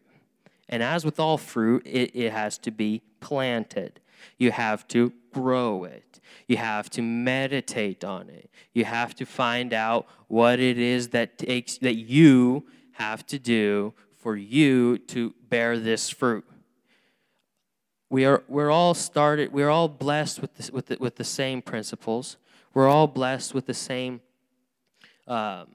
[0.69, 4.00] And as with all fruit, it, it has to be planted.
[4.37, 6.19] You have to grow it.
[6.47, 8.49] You have to meditate on it.
[8.73, 13.93] You have to find out what it is that takes that you have to do
[14.15, 16.45] for you to bear this fruit.
[18.09, 19.53] We are we're all started.
[19.53, 22.37] We're all blessed with with the, with the same principles.
[22.73, 24.21] We're all blessed with the same
[25.27, 25.67] um,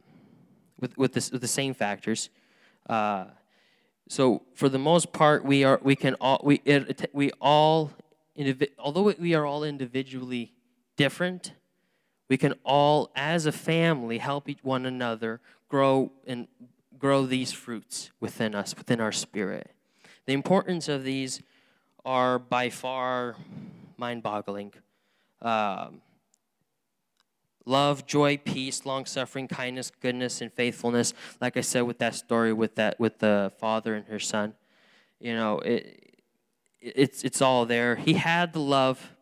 [0.78, 2.30] with with, this, with the same factors.
[2.88, 3.26] Uh,
[4.08, 7.90] So for the most part, we are we can all we it, we all
[8.78, 10.52] although we are all individually
[10.96, 11.52] different,
[12.28, 16.48] we can all as a family help one another grow and
[16.98, 19.70] grow these fruits within us, within our spirit.
[20.26, 21.42] The importance of these
[22.04, 23.36] are by far
[23.96, 24.72] mind-boggling.
[25.42, 26.00] Um,
[27.64, 31.14] love, joy, peace, long suffering, kindness, goodness, and faithfulness.
[31.40, 34.54] Like I said with that story with that with the father and her son,
[35.20, 36.05] you know, it,
[36.80, 37.96] it's it's all there.
[37.96, 39.12] He had the love.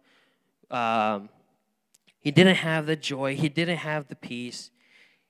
[0.70, 1.28] Um,
[2.18, 3.36] he didn't have the joy.
[3.36, 4.70] He didn't have the peace.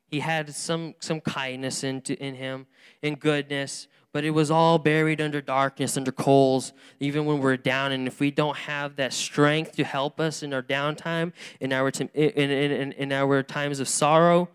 [0.06, 2.66] He had some some kindness into in him
[3.02, 7.90] and goodness, but it was all buried under darkness, under coals, even when we're down.
[7.90, 11.88] And if we don't have that strength to help us in our downtime, in our,
[11.88, 14.48] in, in, in, in our times of sorrow,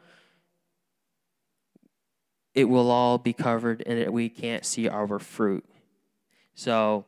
[2.56, 5.66] it will all be covered and we can't see our fruit.
[6.56, 7.06] So,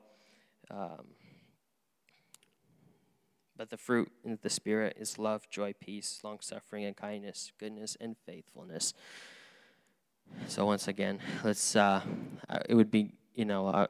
[0.71, 1.05] um,
[3.55, 7.95] but the fruit in the Spirit is love, joy, peace, long suffering, and kindness, goodness,
[7.99, 8.93] and faithfulness.
[10.47, 11.75] So once again, let's.
[11.75, 12.01] Uh,
[12.67, 13.87] it would be you know, uh,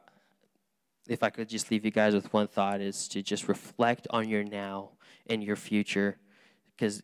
[1.08, 4.30] if I could just leave you guys with one thought is to just reflect on
[4.30, 4.92] your now
[5.28, 6.18] and your future,
[6.76, 7.02] because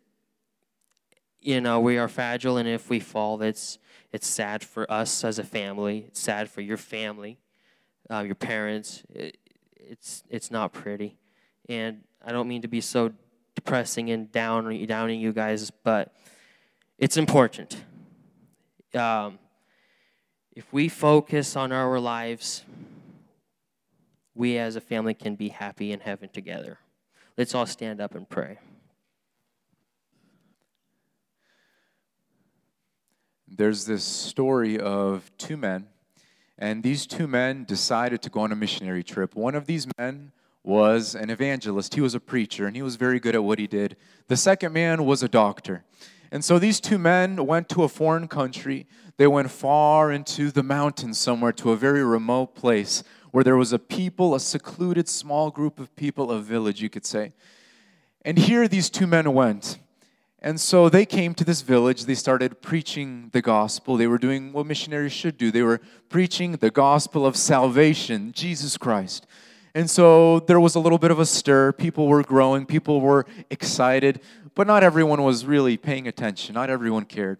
[1.40, 3.80] you know we are fragile, and if we fall, it's
[4.12, 6.06] it's sad for us as a family.
[6.08, 7.40] It's sad for your family,
[8.10, 9.04] uh, your parents.
[9.10, 9.38] It,
[9.80, 11.18] it's it's not pretty,
[11.70, 13.12] and I don't mean to be so
[13.56, 16.14] depressing and down downing you guys, but
[16.98, 17.78] it's important
[18.96, 19.40] um,
[20.56, 22.64] if we focus on our lives,
[24.34, 26.80] we as a family can be happy in heaven together.
[27.38, 28.60] Let's all stand up and pray.
[33.48, 35.88] There's this story of two men,
[36.58, 39.36] and these two men decided to go on a missionary trip.
[39.36, 40.32] One of these men
[40.64, 43.68] was an evangelist, he was a preacher, and he was very good at what he
[43.68, 43.96] did.
[44.28, 45.86] The second man was a doctor.
[46.32, 48.86] And so these two men went to a foreign country.
[49.16, 53.72] They went far into the mountains somewhere to a very remote place where there was
[53.72, 57.34] a people, a secluded small group of people, a village, you could say.
[58.24, 59.80] And here these two men went.
[60.40, 62.06] And so they came to this village.
[62.06, 63.98] They started preaching the gospel.
[63.98, 65.50] They were doing what missionaries should do.
[65.50, 69.26] They were preaching the gospel of salvation, Jesus Christ.
[69.74, 71.72] And so there was a little bit of a stir.
[71.72, 74.22] People were growing, people were excited.
[74.54, 77.40] But not everyone was really paying attention, not everyone cared.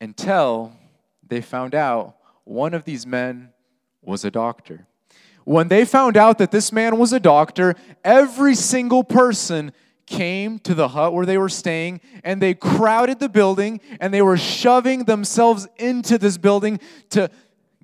[0.00, 0.72] Until
[1.26, 3.50] they found out one of these men
[4.02, 4.86] was a doctor.
[5.44, 9.72] When they found out that this man was a doctor, every single person
[10.08, 14.22] came to the hut where they were staying and they crowded the building and they
[14.22, 17.30] were shoving themselves into this building to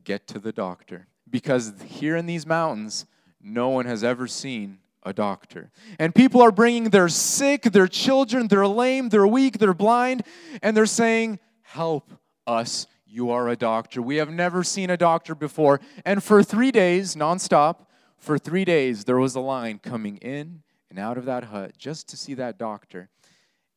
[0.05, 1.07] get to the doctor.
[1.29, 3.05] Because here in these mountains,
[3.43, 5.71] no one has ever seen a doctor.
[5.99, 10.23] And people are bringing their sick, their children, they're lame, they're weak, they're blind,
[10.63, 12.13] and they're saying, Help
[12.47, 12.87] us.
[13.07, 14.03] You are a doctor.
[14.03, 15.81] We have never seen a doctor before.
[16.05, 20.99] And for three days, nonstop, for three days, there was a line coming in and
[20.99, 23.09] out of that hut just to see that doctor.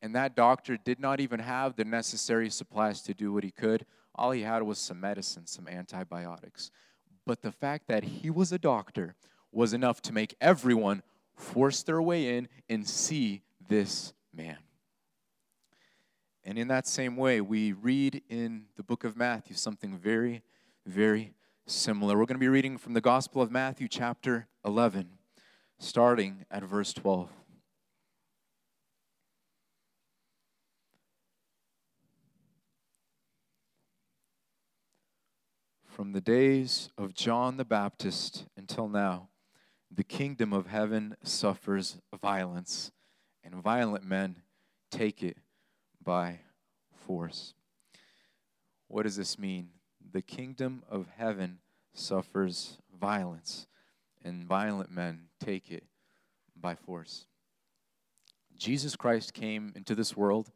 [0.02, 3.86] And that doctor did not even have the necessary supplies to do what he could.
[4.14, 6.72] All he had was some medicine, some antibiotics.
[7.26, 9.16] But the fact that he was a doctor
[9.52, 11.02] was enough to make everyone
[11.36, 14.58] force their way in and see this man.
[16.44, 20.44] And in that same way, we read in the book of Matthew something very,
[20.86, 21.34] very
[21.66, 22.18] similar.
[22.18, 25.10] We're going to be reading from the Gospel of Matthew, chapter 11,
[25.80, 27.30] starting at verse 12.
[35.86, 39.30] From the days of John the Baptist until now,
[39.90, 42.92] the kingdom of heaven suffers violence,
[43.44, 44.44] and violent men
[44.92, 45.38] take it
[46.04, 46.42] by
[46.94, 47.56] force.
[48.88, 49.70] What does this mean?
[50.12, 51.60] The kingdom of heaven
[51.94, 53.66] suffers violence,
[54.28, 55.84] and violent men take it
[56.56, 57.26] by force.
[58.58, 60.52] Jesus Christ came into this world.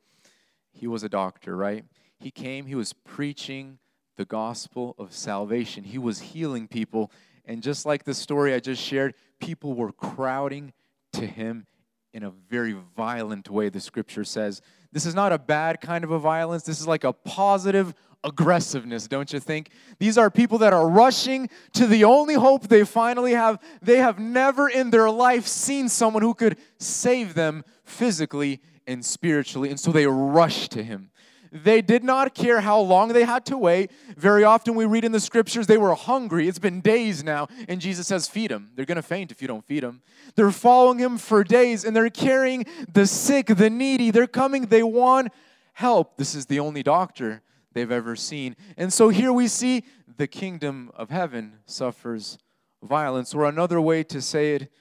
[0.72, 1.86] He was a doctor, right?
[2.20, 3.80] He came, he was preaching
[4.18, 5.84] the gospel of salvation.
[5.84, 7.12] He was healing people
[7.46, 10.74] and just like the story I just shared, people were crowding
[11.14, 11.66] to him
[12.14, 14.62] in a very violent way, the scripture says.
[14.92, 16.64] This is not a bad kind of a violence.
[16.64, 17.94] This is like a positive
[18.24, 19.70] aggressiveness, don't you think?
[20.00, 23.60] These are people that are rushing to the only hope they finally have.
[23.82, 29.70] They have never in their life seen someone who could save them physically and spiritually,
[29.70, 31.10] and so they rush to him.
[31.54, 33.92] They did not care how long they had to wait.
[34.16, 36.48] Very often we read in the scriptures they were hungry.
[36.48, 38.72] It's been days now, and Jesus says, Feed them.
[38.76, 40.02] They're going to faint if you don't feed them.
[40.36, 44.12] They're following him for days, and they're carrying the sick, the needy.
[44.12, 45.34] They're coming, they want
[45.74, 46.16] help.
[46.16, 47.42] This is the only doctor
[47.74, 48.56] they've ever seen.
[48.78, 49.84] And so here we see
[50.18, 52.38] the kingdom of heaven suffers
[52.84, 53.34] violence.
[53.34, 54.72] Or another way to say it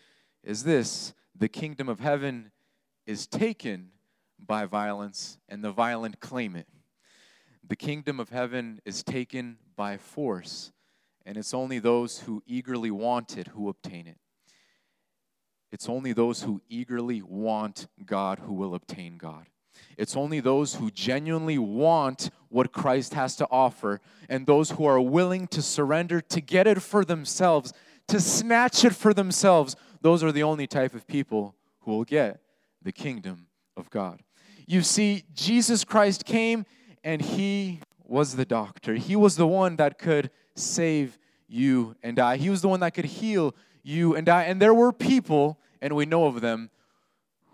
[0.43, 2.51] is this the kingdom of heaven
[3.07, 3.91] is taken
[4.38, 6.66] by violence, and the violent claim it.
[7.66, 10.72] The kingdom of heaven is taken by force,
[11.24, 14.18] and it's only those who eagerly want it who obtain it.
[15.72, 19.47] It's only those who eagerly want God who will obtain God.
[19.97, 25.01] It's only those who genuinely want what Christ has to offer and those who are
[25.01, 27.72] willing to surrender to get it for themselves,
[28.09, 29.76] to snatch it for themselves.
[30.01, 32.41] Those are the only type of people who will get
[32.83, 34.20] the kingdom of God.
[34.66, 36.64] You see, Jesus Christ came
[37.03, 38.95] and he was the doctor.
[38.95, 41.18] He was the one that could save
[41.49, 42.37] you and I.
[42.37, 44.45] He was the one that could heal you and I.
[44.45, 46.70] And there were people, and we know of them,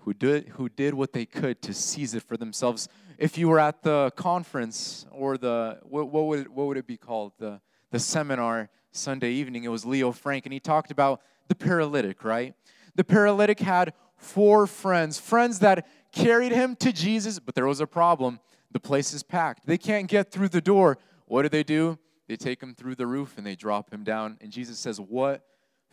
[0.07, 2.89] who did, who did what they could to seize it for themselves.
[3.19, 6.97] If you were at the conference or the, what, what, would, what would it be
[6.97, 7.33] called?
[7.39, 12.23] The, the seminar Sunday evening, it was Leo Frank, and he talked about the paralytic,
[12.23, 12.55] right?
[12.95, 17.87] The paralytic had four friends, friends that carried him to Jesus, but there was a
[17.87, 18.39] problem.
[18.71, 19.67] The place is packed.
[19.67, 20.99] They can't get through the door.
[21.27, 21.99] What do they do?
[22.29, 24.39] They take him through the roof and they drop him down.
[24.41, 25.43] And Jesus says, What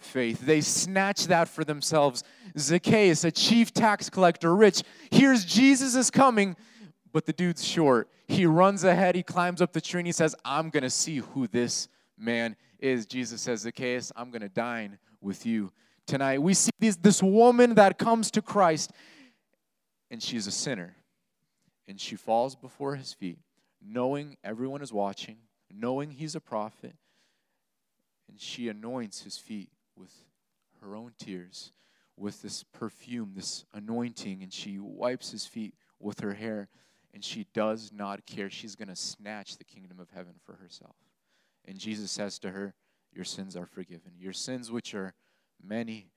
[0.03, 0.41] faith?
[0.41, 2.23] They snatch that for themselves.
[2.57, 6.55] Zacchaeus, a chief tax collector, rich, hears Jesus is coming,
[7.11, 8.09] but the dude's short.
[8.27, 11.17] He runs ahead, he climbs up the tree, and he says, I'm going to see
[11.17, 11.87] who this
[12.17, 13.05] man is.
[13.05, 15.71] Jesus says, Zacchaeus, I'm going to dine with you
[16.05, 16.41] tonight.
[16.41, 18.91] We see this, this woman that comes to Christ
[20.13, 20.95] and she's a sinner.
[21.87, 23.39] And she falls before his feet,
[23.81, 25.37] knowing everyone is watching,
[25.73, 26.93] knowing he's a prophet.
[28.29, 30.25] And she anoints his feet with
[30.81, 31.71] her own tears,
[32.17, 36.69] with this perfume, this anointing, and she wipes his feet with her hair.
[37.13, 38.49] And she does not care.
[38.49, 40.95] She's going to snatch the kingdom of heaven for herself.
[41.65, 42.73] And Jesus says to her,
[43.13, 44.13] Your sins are forgiven.
[44.17, 45.13] Your sins, which are
[45.63, 46.09] many,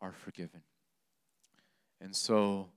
[0.00, 0.62] are forgiven.
[2.00, 2.70] And so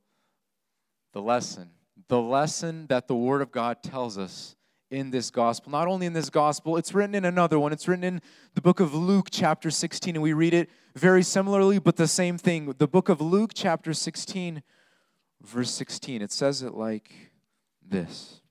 [1.12, 1.72] the lesson,
[2.08, 4.56] the lesson that the Word of God tells us
[4.96, 5.72] in this gospel.
[5.72, 7.72] Not only in this gospel, it's written in another one.
[7.74, 8.22] It's written in
[8.54, 12.38] the book of Luke, chapter 16, and we read it very similarly, but the same
[12.38, 12.74] thing.
[12.78, 14.64] The book of Luke, chapter 16,
[15.42, 17.12] verse 16, it says it like
[17.86, 18.42] this.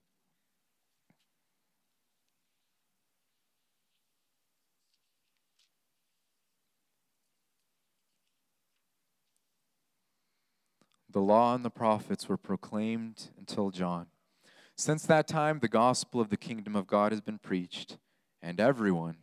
[11.11, 14.07] The law and the prophets were proclaimed until John.
[14.77, 17.97] Since that time, the gospel of the kingdom of God has been preached,
[18.43, 19.19] and everyone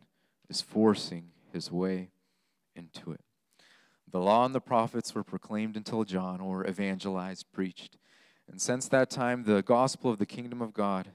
[0.48, 2.10] is forcing his way
[2.74, 3.20] into it.
[4.10, 7.98] The law and the prophets were proclaimed until John, or evangelized, preached.
[8.50, 11.08] And since that time, the gospel of the kingdom of God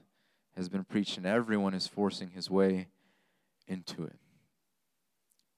[0.56, 2.88] has been preached, and everyone is forcing his way
[3.66, 4.16] into it.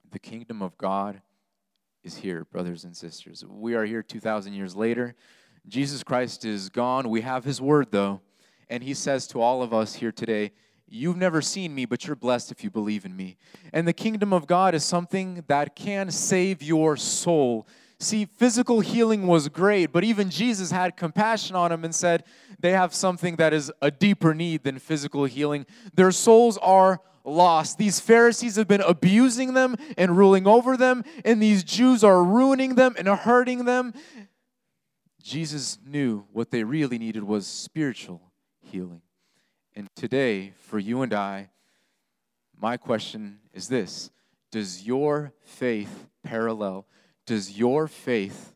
[0.09, 1.21] The kingdom of God
[2.03, 3.45] is here, brothers and sisters.
[3.47, 5.15] We are here 2,000 years later.
[5.67, 7.09] Jesus Christ is gone.
[7.09, 8.21] We have his word, though.
[8.71, 10.51] And he says to all of us here today,
[10.87, 13.37] You've never seen me, but you're blessed if you believe in me.
[13.71, 17.67] And the kingdom of God is something that can save your soul.
[17.99, 22.25] See, physical healing was great, but even Jesus had compassion on them and said
[22.59, 25.65] they have something that is a deeper need than physical healing.
[25.93, 27.77] Their souls are lost.
[27.77, 32.75] These Pharisees have been abusing them and ruling over them, and these Jews are ruining
[32.75, 33.93] them and hurting them.
[35.23, 38.30] Jesus knew what they really needed was spiritual
[38.71, 39.01] healing.
[39.75, 41.49] And today, for you and I,
[42.59, 44.11] my question is this
[44.51, 46.87] Does your faith parallel?
[47.25, 48.55] Does your faith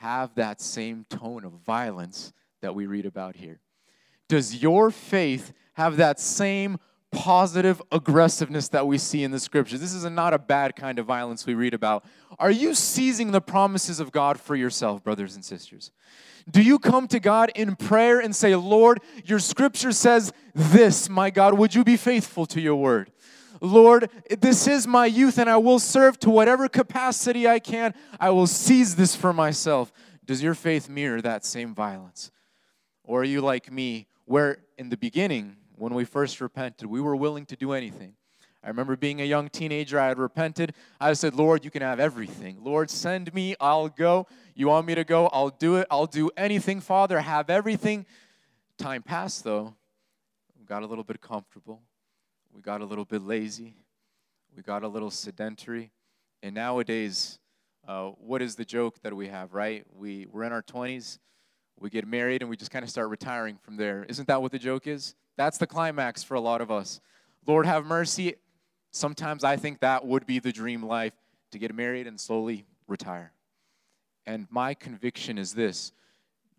[0.00, 3.60] have that same tone of violence that we read about here?
[4.28, 6.78] Does your faith have that same
[7.12, 9.80] positive aggressiveness that we see in the scriptures.
[9.80, 12.04] This is not a bad kind of violence we read about.
[12.38, 15.92] Are you seizing the promises of God for yourself, brothers and sisters?
[16.48, 21.30] Do you come to God in prayer and say, Lord, your scripture says this, my
[21.30, 23.10] God, would you be faithful to your word?
[23.60, 27.94] Lord, this is my youth and I will serve to whatever capacity I can.
[28.20, 29.92] I will seize this for myself.
[30.24, 32.30] Does your faith mirror that same violence?
[33.02, 37.16] Or are you like me, where in the beginning, when we first repented, we were
[37.16, 38.14] willing to do anything.
[38.66, 40.74] I remember being a young teenager, I had repented.
[41.00, 42.58] I said, Lord, you can have everything.
[42.64, 44.26] Lord, send me, I'll go.
[44.56, 45.86] You want me to go, I'll do it.
[45.88, 48.06] I'll do anything, Father, have everything.
[48.76, 49.76] Time passed, though,
[50.58, 51.80] we got a little bit comfortable,
[52.52, 53.76] we got a little bit lazy,
[54.56, 55.92] we got a little sedentary,
[56.42, 57.38] and nowadays,
[57.86, 59.86] uh, what is the joke that we have, right?
[59.94, 61.20] We, we're in our 20s,
[61.78, 64.04] we get married, and we just kind of start retiring from there.
[64.08, 65.14] Isn't that what the joke is?
[65.36, 67.00] That's the climax for a lot of us.
[67.46, 68.34] Lord have mercy.
[68.96, 71.12] Sometimes I think that would be the dream life
[71.52, 73.32] to get married and slowly retire.
[74.26, 75.92] And my conviction is this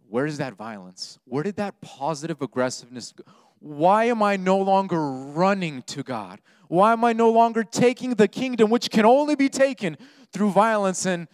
[0.08, 1.18] where is that violence?
[1.26, 3.24] Where did that positive aggressiveness go?
[3.60, 6.40] Why am I no longer running to God?
[6.68, 9.98] Why am I no longer taking the kingdom, which can only be taken
[10.32, 11.08] through violence?
[11.08, 11.28] And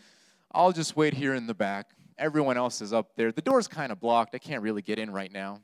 [0.53, 1.89] I'll just wait here in the back.
[2.17, 3.33] Everyone else is up there.
[3.33, 4.33] The door's kind of blocked.
[4.35, 5.59] I can't really get in right now.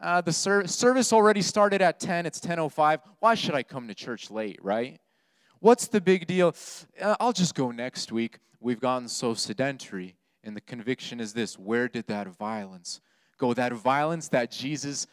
[0.00, 2.26] Uh, the ser- service already started at 10.
[2.26, 3.00] It's 10:05.
[3.18, 5.00] Why should I come to church late, right?
[5.60, 6.54] What's the big deal?
[7.00, 8.38] Uh, I'll just go next week.
[8.60, 10.16] We've gotten so sedentary.
[10.44, 13.00] And the conviction is this where did that violence
[13.38, 13.54] go?
[13.54, 15.06] That violence that Jesus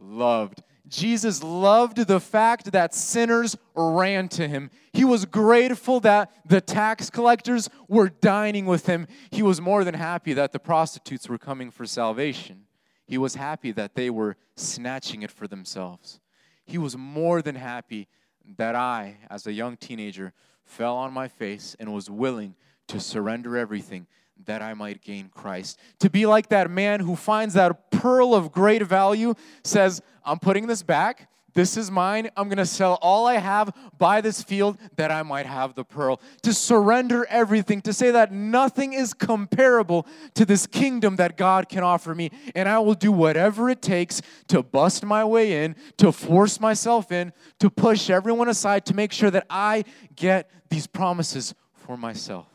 [0.00, 0.62] loved.
[0.88, 4.70] Jesus loved the fact that sinners ran to him.
[4.92, 9.06] He was grateful that the tax collectors were dining with him.
[9.30, 12.64] He was more than happy that the prostitutes were coming for salvation.
[13.12, 16.18] He was happy that they were snatching it for themselves.
[16.64, 18.08] He was more than happy
[18.56, 20.32] that I, as a young teenager,
[20.64, 22.54] fell on my face and was willing
[22.88, 24.06] to surrender everything
[24.46, 25.78] that I might gain Christ.
[25.98, 30.66] To be like that man who finds that pearl of great value, says, I'm putting
[30.66, 31.28] this back.
[31.54, 32.30] This is mine.
[32.36, 35.84] I'm going to sell all I have, buy this field that I might have the
[35.84, 36.20] pearl.
[36.42, 41.82] To surrender everything, to say that nothing is comparable to this kingdom that God can
[41.82, 42.30] offer me.
[42.54, 47.12] And I will do whatever it takes to bust my way in, to force myself
[47.12, 49.84] in, to push everyone aside, to make sure that I
[50.16, 52.46] get these promises for myself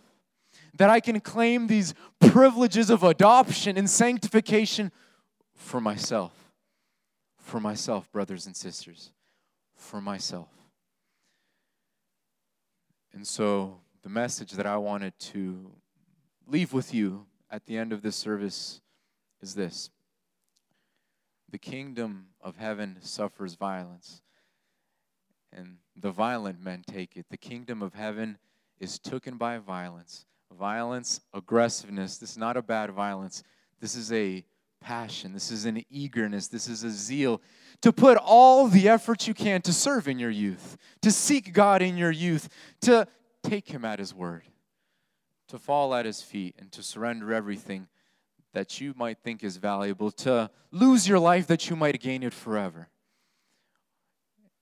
[0.78, 4.92] that I can claim these privileges of adoption and sanctification
[5.56, 6.47] for myself.
[7.48, 9.14] For myself, brothers and sisters.
[9.74, 10.50] For myself.
[13.14, 15.72] And so, the message that I wanted to
[16.46, 18.82] leave with you at the end of this service
[19.42, 19.92] is this
[21.50, 24.22] The kingdom of heaven suffers violence,
[25.54, 27.28] and the violent men take it.
[27.30, 28.40] The kingdom of heaven
[28.78, 32.18] is taken by violence violence, aggressiveness.
[32.18, 33.42] This is not a bad violence.
[33.80, 34.44] This is a
[34.80, 35.34] passion.
[35.34, 36.48] This is an eagerness.
[36.48, 37.42] This is a zeal
[37.82, 41.82] to put all the effort you can to serve in your youth, to seek God
[41.82, 42.50] in your youth,
[42.82, 43.08] to
[43.44, 44.44] take Him at His word,
[45.50, 47.88] to fall at His feet, and to surrender everything
[48.54, 52.34] that you might think is valuable, to lose your life that you might gain it
[52.34, 52.90] forever.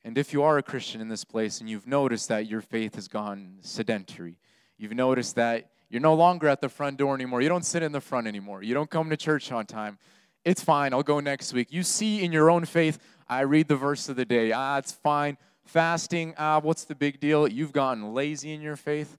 [0.03, 2.95] And if you are a Christian in this place and you've noticed that your faith
[2.95, 4.37] has gone sedentary,
[4.77, 7.41] you've noticed that you're no longer at the front door anymore.
[7.41, 8.61] You don't sit in the front anymore.
[8.61, 9.97] You don't come to church on time.
[10.43, 10.93] It's fine.
[10.93, 11.71] I'll go next week.
[11.71, 14.51] You see in your own faith, I read the verse of the day.
[14.51, 15.37] Ah, it's fine.
[15.63, 17.47] Fasting, ah, what's the big deal?
[17.47, 19.17] You've gotten lazy in your faith.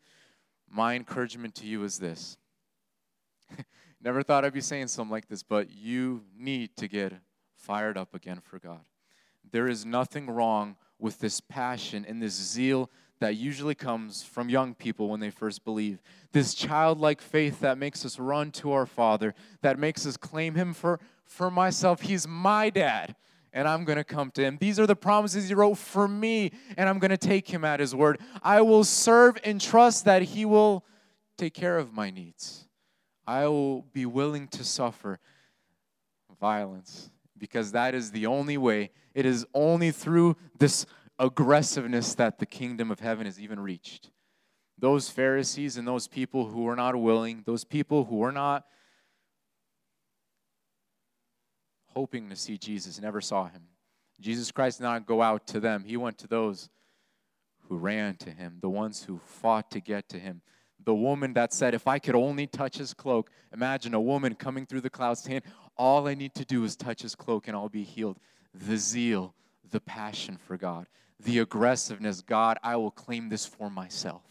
[0.71, 2.37] My encouragement to you is this.
[4.03, 7.15] Never thought I'd be saying something like this, but you need to get
[7.55, 8.85] fired up again for God.
[9.51, 14.75] There is nothing wrong with this passion and this zeal that usually comes from young
[14.75, 16.01] people when they first believe.
[16.33, 20.75] This childlike faith that makes us run to our Father, that makes us claim Him
[20.75, 22.03] for, for myself.
[22.03, 23.17] He's my dad,
[23.53, 24.59] and I'm going to come to Him.
[24.61, 27.81] These are the promises He wrote for me, and I'm going to take Him at
[27.81, 28.21] His word.
[28.43, 30.85] I will serve and trust that He will
[31.39, 32.67] take care of my needs.
[33.27, 35.19] I will be willing to suffer
[36.41, 38.91] violence because that is the only way.
[39.15, 40.87] It is only through this
[41.19, 44.11] aggressiveness that the kingdom of heaven has even reached.
[44.79, 48.65] Those Pharisees and those people who were not willing, those people who were not
[51.95, 53.63] hoping to see Jesus, never saw him.
[54.21, 56.69] Jesus Christ did not go out to them, he went to those
[57.69, 60.43] who ran to him, the ones who fought to get to him.
[60.85, 64.67] The woman that said, If I could only touch his cloak, imagine a woman coming
[64.67, 65.43] through the clouds saying,
[65.77, 68.19] All I need to do is touch his cloak and I'll be healed.
[68.55, 69.35] The zeal,
[69.71, 70.87] the passion for God
[71.21, 74.23] the aggressiveness God, I will claim this for myself.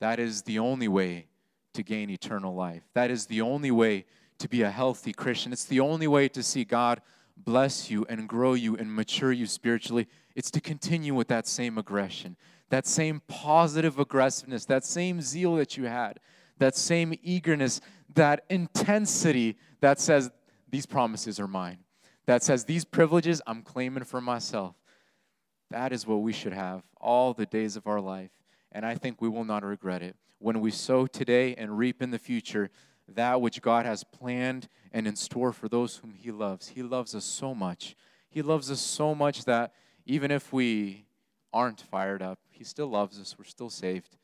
[0.00, 1.26] That is the only way
[1.74, 2.82] to gain eternal life.
[2.94, 4.06] That is the only way
[4.38, 5.52] to be a healthy Christian.
[5.52, 7.02] It's the only way to see God
[7.36, 10.08] bless you and grow you and mature you spiritually.
[10.34, 12.36] It's to continue with that same aggression,
[12.70, 16.20] that same positive aggressiveness, that same zeal that you had,
[16.58, 17.80] that same eagerness,
[18.14, 20.30] that intensity that says,
[20.70, 21.78] These promises are mine,
[22.28, 24.76] that says, These privileges I'm claiming for myself.
[25.70, 28.30] That is what we should have all the days of our life.
[28.70, 30.14] And I think we will not regret it.
[30.38, 32.70] When we sow today and reap in the future
[33.14, 36.68] that which God has planned and in store for those whom He loves.
[36.68, 37.96] He loves us so much.
[38.28, 39.72] He loves us so much that
[40.04, 41.06] even if we
[41.50, 43.36] aren't fired up, He still loves us.
[43.38, 44.18] We're still saved.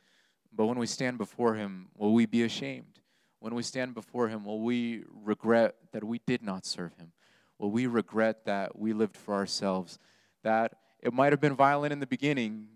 [0.53, 3.01] But when we stand before Him, will we be ashamed?
[3.39, 7.14] When we stand before Him, will we regret that we did not serve Him?
[7.59, 9.99] Will we regret that we lived for ourselves?
[10.43, 12.67] That it might have been violent in the beginning,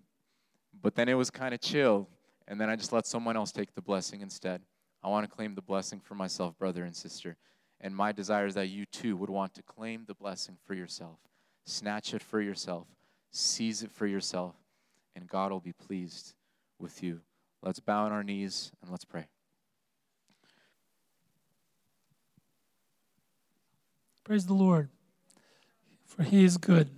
[0.81, 2.09] but then it was kind of chill,
[2.47, 4.63] and then I just let someone else take the blessing instead.
[5.03, 7.37] I want to claim the blessing for myself, brother and sister.
[7.81, 11.19] And my desire is that you too would want to claim the blessing for yourself,
[11.65, 12.87] snatch it for yourself,
[13.31, 14.57] seize it for yourself,
[15.15, 16.35] and God will be pleased
[16.79, 17.21] with you.
[17.63, 19.27] Let's bow on our knees and let's pray.
[24.29, 24.91] Praise the Lord,
[26.05, 26.91] for He is good.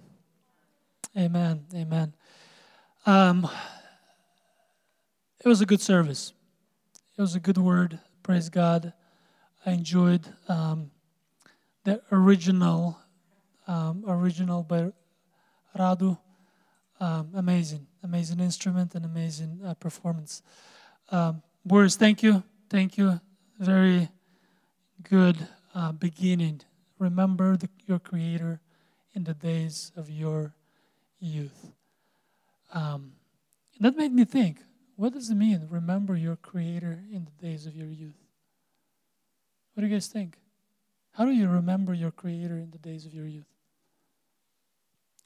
[1.16, 1.64] Amen.
[1.72, 2.12] Amen.
[3.06, 3.48] Um,
[5.38, 6.32] it was a good service.
[7.16, 8.00] It was a good word.
[8.24, 8.92] Praise God.
[9.64, 10.90] I enjoyed um,
[11.84, 12.98] the original,
[13.68, 14.90] um, original by
[15.78, 16.18] Radu.
[16.98, 20.42] Um, amazing, amazing instrument and amazing uh, performance.
[21.10, 23.20] Um, Boris, thank you, thank you.
[23.60, 24.08] Very
[25.08, 26.62] good uh, beginning.
[27.00, 28.60] Remember the, your Creator
[29.14, 30.54] in the days of your
[31.18, 31.72] youth.
[32.72, 33.14] Um,
[33.80, 34.58] that made me think
[34.96, 38.20] what does it mean, remember your Creator in the days of your youth?
[39.72, 40.36] What do you guys think?
[41.12, 43.48] How do you remember your Creator in the days of your youth?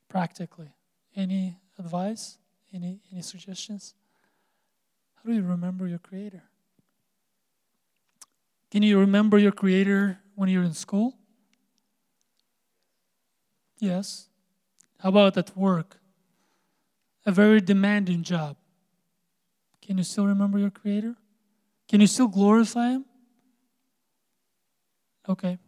[0.09, 0.68] Practically.
[1.16, 2.39] Any advice?
[2.72, 3.95] Any, any suggestions?
[5.16, 6.45] How do you remember your Creator?
[8.70, 11.16] Can you remember your Creator when you're in school?
[13.79, 14.29] Yes.
[15.01, 15.99] How about at work?
[17.27, 18.57] A very demanding job.
[19.83, 21.16] Can you still remember your Creator?
[21.89, 23.05] Can you still glorify Him?
[25.29, 25.59] Okay.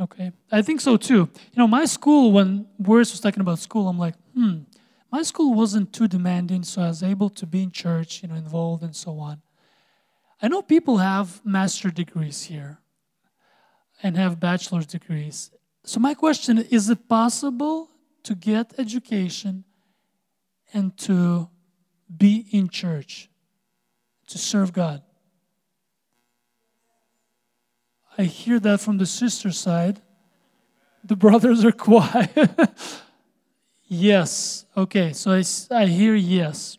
[0.00, 0.32] Okay.
[0.50, 1.28] I think so too.
[1.52, 4.60] You know, my school, when Boris was talking about school, I'm like, hmm,
[5.10, 8.34] my school wasn't too demanding, so I was able to be in church, you know,
[8.34, 9.42] involved and so on.
[10.40, 12.78] I know people have master degrees here
[14.02, 15.50] and have bachelor's degrees.
[15.84, 17.88] So my question is it possible
[18.22, 19.64] to get education
[20.72, 21.48] and to
[22.16, 23.28] be in church,
[24.28, 25.02] to serve God?
[28.16, 30.00] I hear that from the sister side.
[31.04, 32.50] The brothers are quiet.
[33.88, 34.66] yes.
[34.76, 35.42] Okay, so I,
[35.74, 36.78] I hear yes.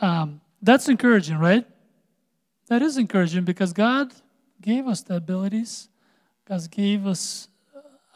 [0.00, 1.66] Um, that's encouraging, right?
[2.68, 4.12] That is encouraging because God
[4.60, 5.88] gave us the abilities,
[6.46, 7.48] God gave us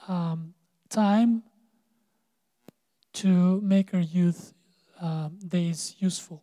[0.08, 0.54] um,
[0.88, 1.42] time
[3.14, 4.52] to make our youth
[5.00, 6.42] um, days useful,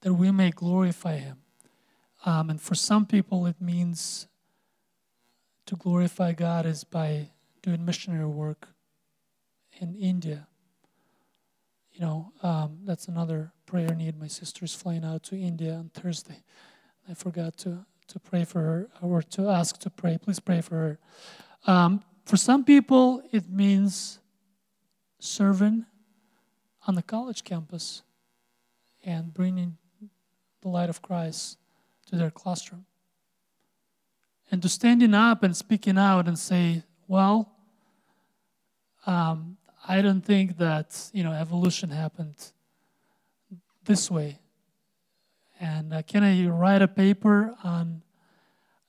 [0.00, 1.38] that we may glorify Him.
[2.24, 4.26] Um, and for some people, it means
[5.66, 7.28] to glorify God is by
[7.62, 8.68] doing missionary work
[9.80, 10.48] in India.
[11.92, 14.18] You know, um, that's another prayer need.
[14.18, 16.42] My sister is flying out to India on Thursday.
[17.08, 20.18] I forgot to, to pray for her or to ask to pray.
[20.18, 20.98] Please pray for her.
[21.66, 24.18] Um, for some people, it means
[25.18, 25.84] serving
[26.86, 28.02] on the college campus
[29.04, 29.76] and bringing
[30.62, 31.58] the light of Christ
[32.06, 32.86] to their classroom.
[34.50, 37.52] And to standing up and speaking out and say, well,
[39.06, 39.56] um,
[39.86, 42.36] I don't think that you know evolution happened
[43.84, 44.38] this way.
[45.58, 48.02] And uh, can I write a paper on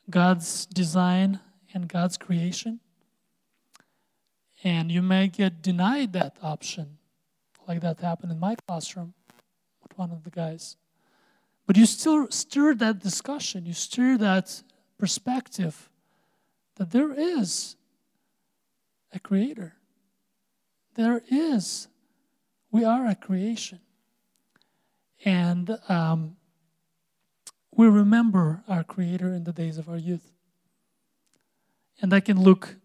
[0.10, 1.40] God's design
[1.74, 2.80] and God's creation?
[4.64, 6.98] And you may get denied that option,
[7.68, 9.14] like that happened in my classroom
[9.82, 10.78] with one of the guys.
[11.66, 14.62] But you still stir that discussion, you stir that
[14.98, 15.90] perspective
[16.76, 17.76] that there is
[19.14, 19.74] a creator.
[20.96, 21.88] There is.
[22.72, 23.80] We are a creation.
[25.24, 26.38] And um,
[27.76, 30.32] we remember our creator in the days of our youth.
[32.02, 32.76] And that can look,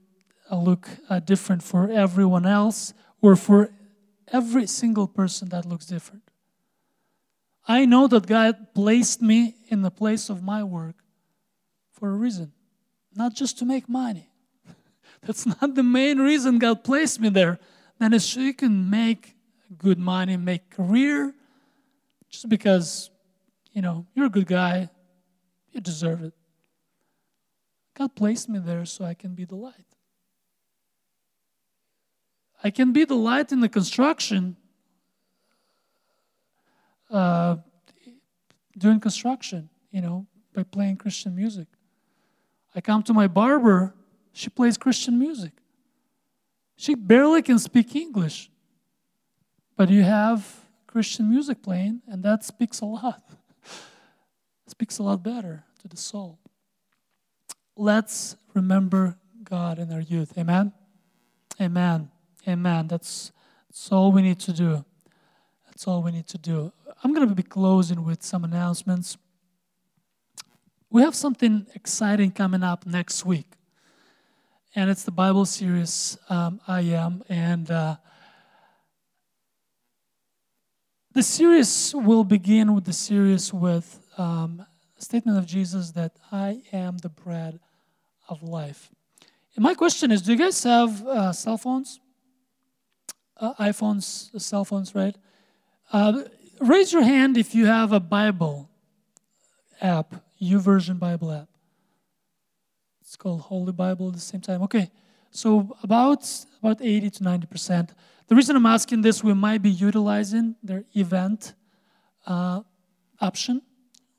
[0.51, 2.93] uh, look uh, different for everyone else
[3.23, 3.71] or for
[4.33, 6.23] every single person that looks different.
[7.67, 10.97] I know that God placed me in the place of my work
[11.93, 12.53] for a reason,
[13.15, 14.29] not just to make money.
[15.27, 17.59] That's not the main reason God placed me there.
[17.99, 19.35] Then it's so you can make
[19.79, 21.35] good money, make career,
[22.29, 23.11] just because,
[23.73, 24.91] you know, you're a good guy,
[25.73, 26.35] you deserve it.
[27.97, 29.73] God placed me there so I can be the light.
[32.63, 34.57] I can be the light in the construction
[37.11, 37.57] uh,
[38.77, 41.69] doing construction, you know, by playing Christian music.
[42.75, 43.95] I come to my barber,
[44.33, 45.53] she plays Christian music.
[46.77, 48.51] She barely can speak English.
[49.77, 53.23] But you have Christian music playing, and that speaks a lot.
[54.67, 56.39] speaks a lot better to the soul.
[57.77, 60.37] Let's remember God in our youth.
[60.39, 60.73] Amen?
[61.61, 62.11] Amen.
[62.49, 62.89] Amen.
[62.89, 63.33] That's,
[63.69, 64.85] that's all we need to do.
[65.67, 66.73] That's all we need to do.
[67.05, 69.19] I'm going to be closing with some announcements.
[70.89, 73.53] We have something exciting coming up next week,
[74.75, 77.23] and it's the Bible series um, I Am.
[77.29, 77.97] And uh,
[81.13, 84.65] the series will begin with the series with um,
[84.99, 87.61] a statement of Jesus that I am the bread
[88.29, 88.91] of life.
[89.55, 92.01] And my question is do you guys have uh, cell phones?
[93.39, 95.17] Uh, iPhones, cell phones, right?
[95.93, 96.23] Uh,
[96.61, 98.71] raise your hand if you have a Bible
[99.81, 101.49] app, YouVersion Bible app.
[103.03, 104.63] It's called Holy Bible at the same time.
[104.63, 104.91] Okay,
[105.31, 106.29] so about
[106.63, 107.95] about 80 to 90 percent.
[108.29, 111.55] The reason I'm asking this, we might be utilizing their event
[112.27, 112.63] uh,
[113.21, 113.63] option,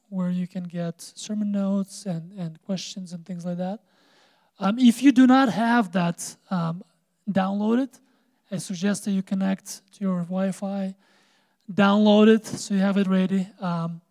[0.10, 3.82] where you can get sermon notes and, and questions and things like that.
[4.60, 6.84] Um, if you do not have that um,
[7.30, 7.89] downloaded,
[8.51, 10.95] I suggest that you connect to your Wi Fi,
[11.72, 13.47] download it so you have it ready.
[13.60, 14.01] Um,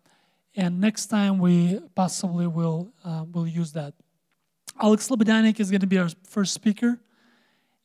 [0.55, 3.93] and next time we possibly will, uh, will use that.
[4.81, 6.99] Alex Lebedanic is going to be our first speaker,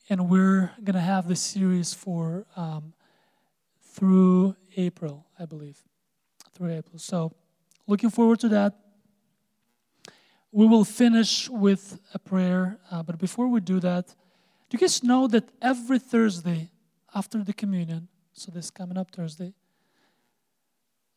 [0.09, 2.93] and we're going to have this series for um,
[3.81, 5.81] through April, I believe.
[6.53, 6.99] Through April.
[6.99, 7.33] So,
[7.87, 8.75] looking forward to that.
[10.53, 15.01] We will finish with a prayer, uh, but before we do that, do you guys
[15.01, 16.69] know that every Thursday
[17.15, 19.55] after the communion, so this coming up Thursday,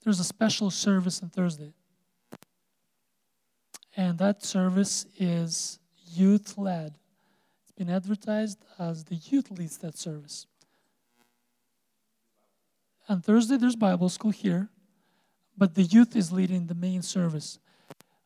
[0.03, 1.75] there's a special service on Thursday.
[3.95, 5.81] And that service is
[6.15, 6.95] youth led.
[7.63, 10.47] It's been advertised as the youth leads that service.
[13.07, 14.71] On Thursday, there's Bible school here,
[15.59, 17.59] but the youth is leading the main service.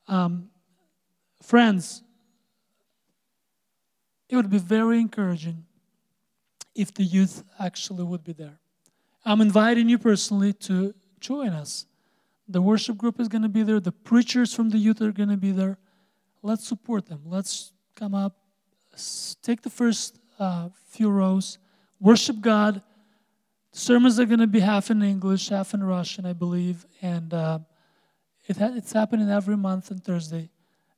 [0.07, 0.51] Um,
[1.43, 2.03] Friends,
[4.29, 5.65] it would be very encouraging
[6.75, 8.59] if the youth actually would be there.
[9.25, 11.87] I'm inviting you personally to join us.
[12.49, 15.29] The worship group is going to be there, the preachers from the youth are going
[15.29, 15.79] to be there.
[16.43, 17.23] Let's support them.
[17.25, 18.37] Let's come up,
[19.43, 21.59] take the first uh, few rows,
[22.01, 22.83] worship God.
[23.73, 27.59] Sermons are going to be half in English, half in Russian, I believe, and uh,
[28.49, 30.51] it ha- it's happening every month on Thursday.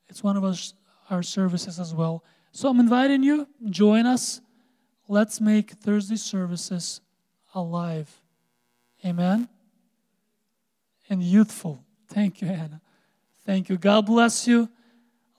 [0.09, 0.75] It's one of us,
[1.11, 2.25] our services as well.
[2.53, 4.41] So I'm inviting you, join us.
[5.09, 7.01] Let's make Thursday services
[7.55, 8.11] alive.
[9.05, 9.49] Amen?
[11.09, 11.85] And youthful.
[12.09, 12.81] Thank you, Hannah.
[13.45, 13.77] Thank you.
[13.77, 14.69] God bless you.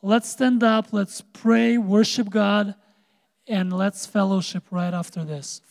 [0.02, 2.76] Let's stand up, let's pray, worship God,
[3.48, 5.62] and let's fellowship right after this.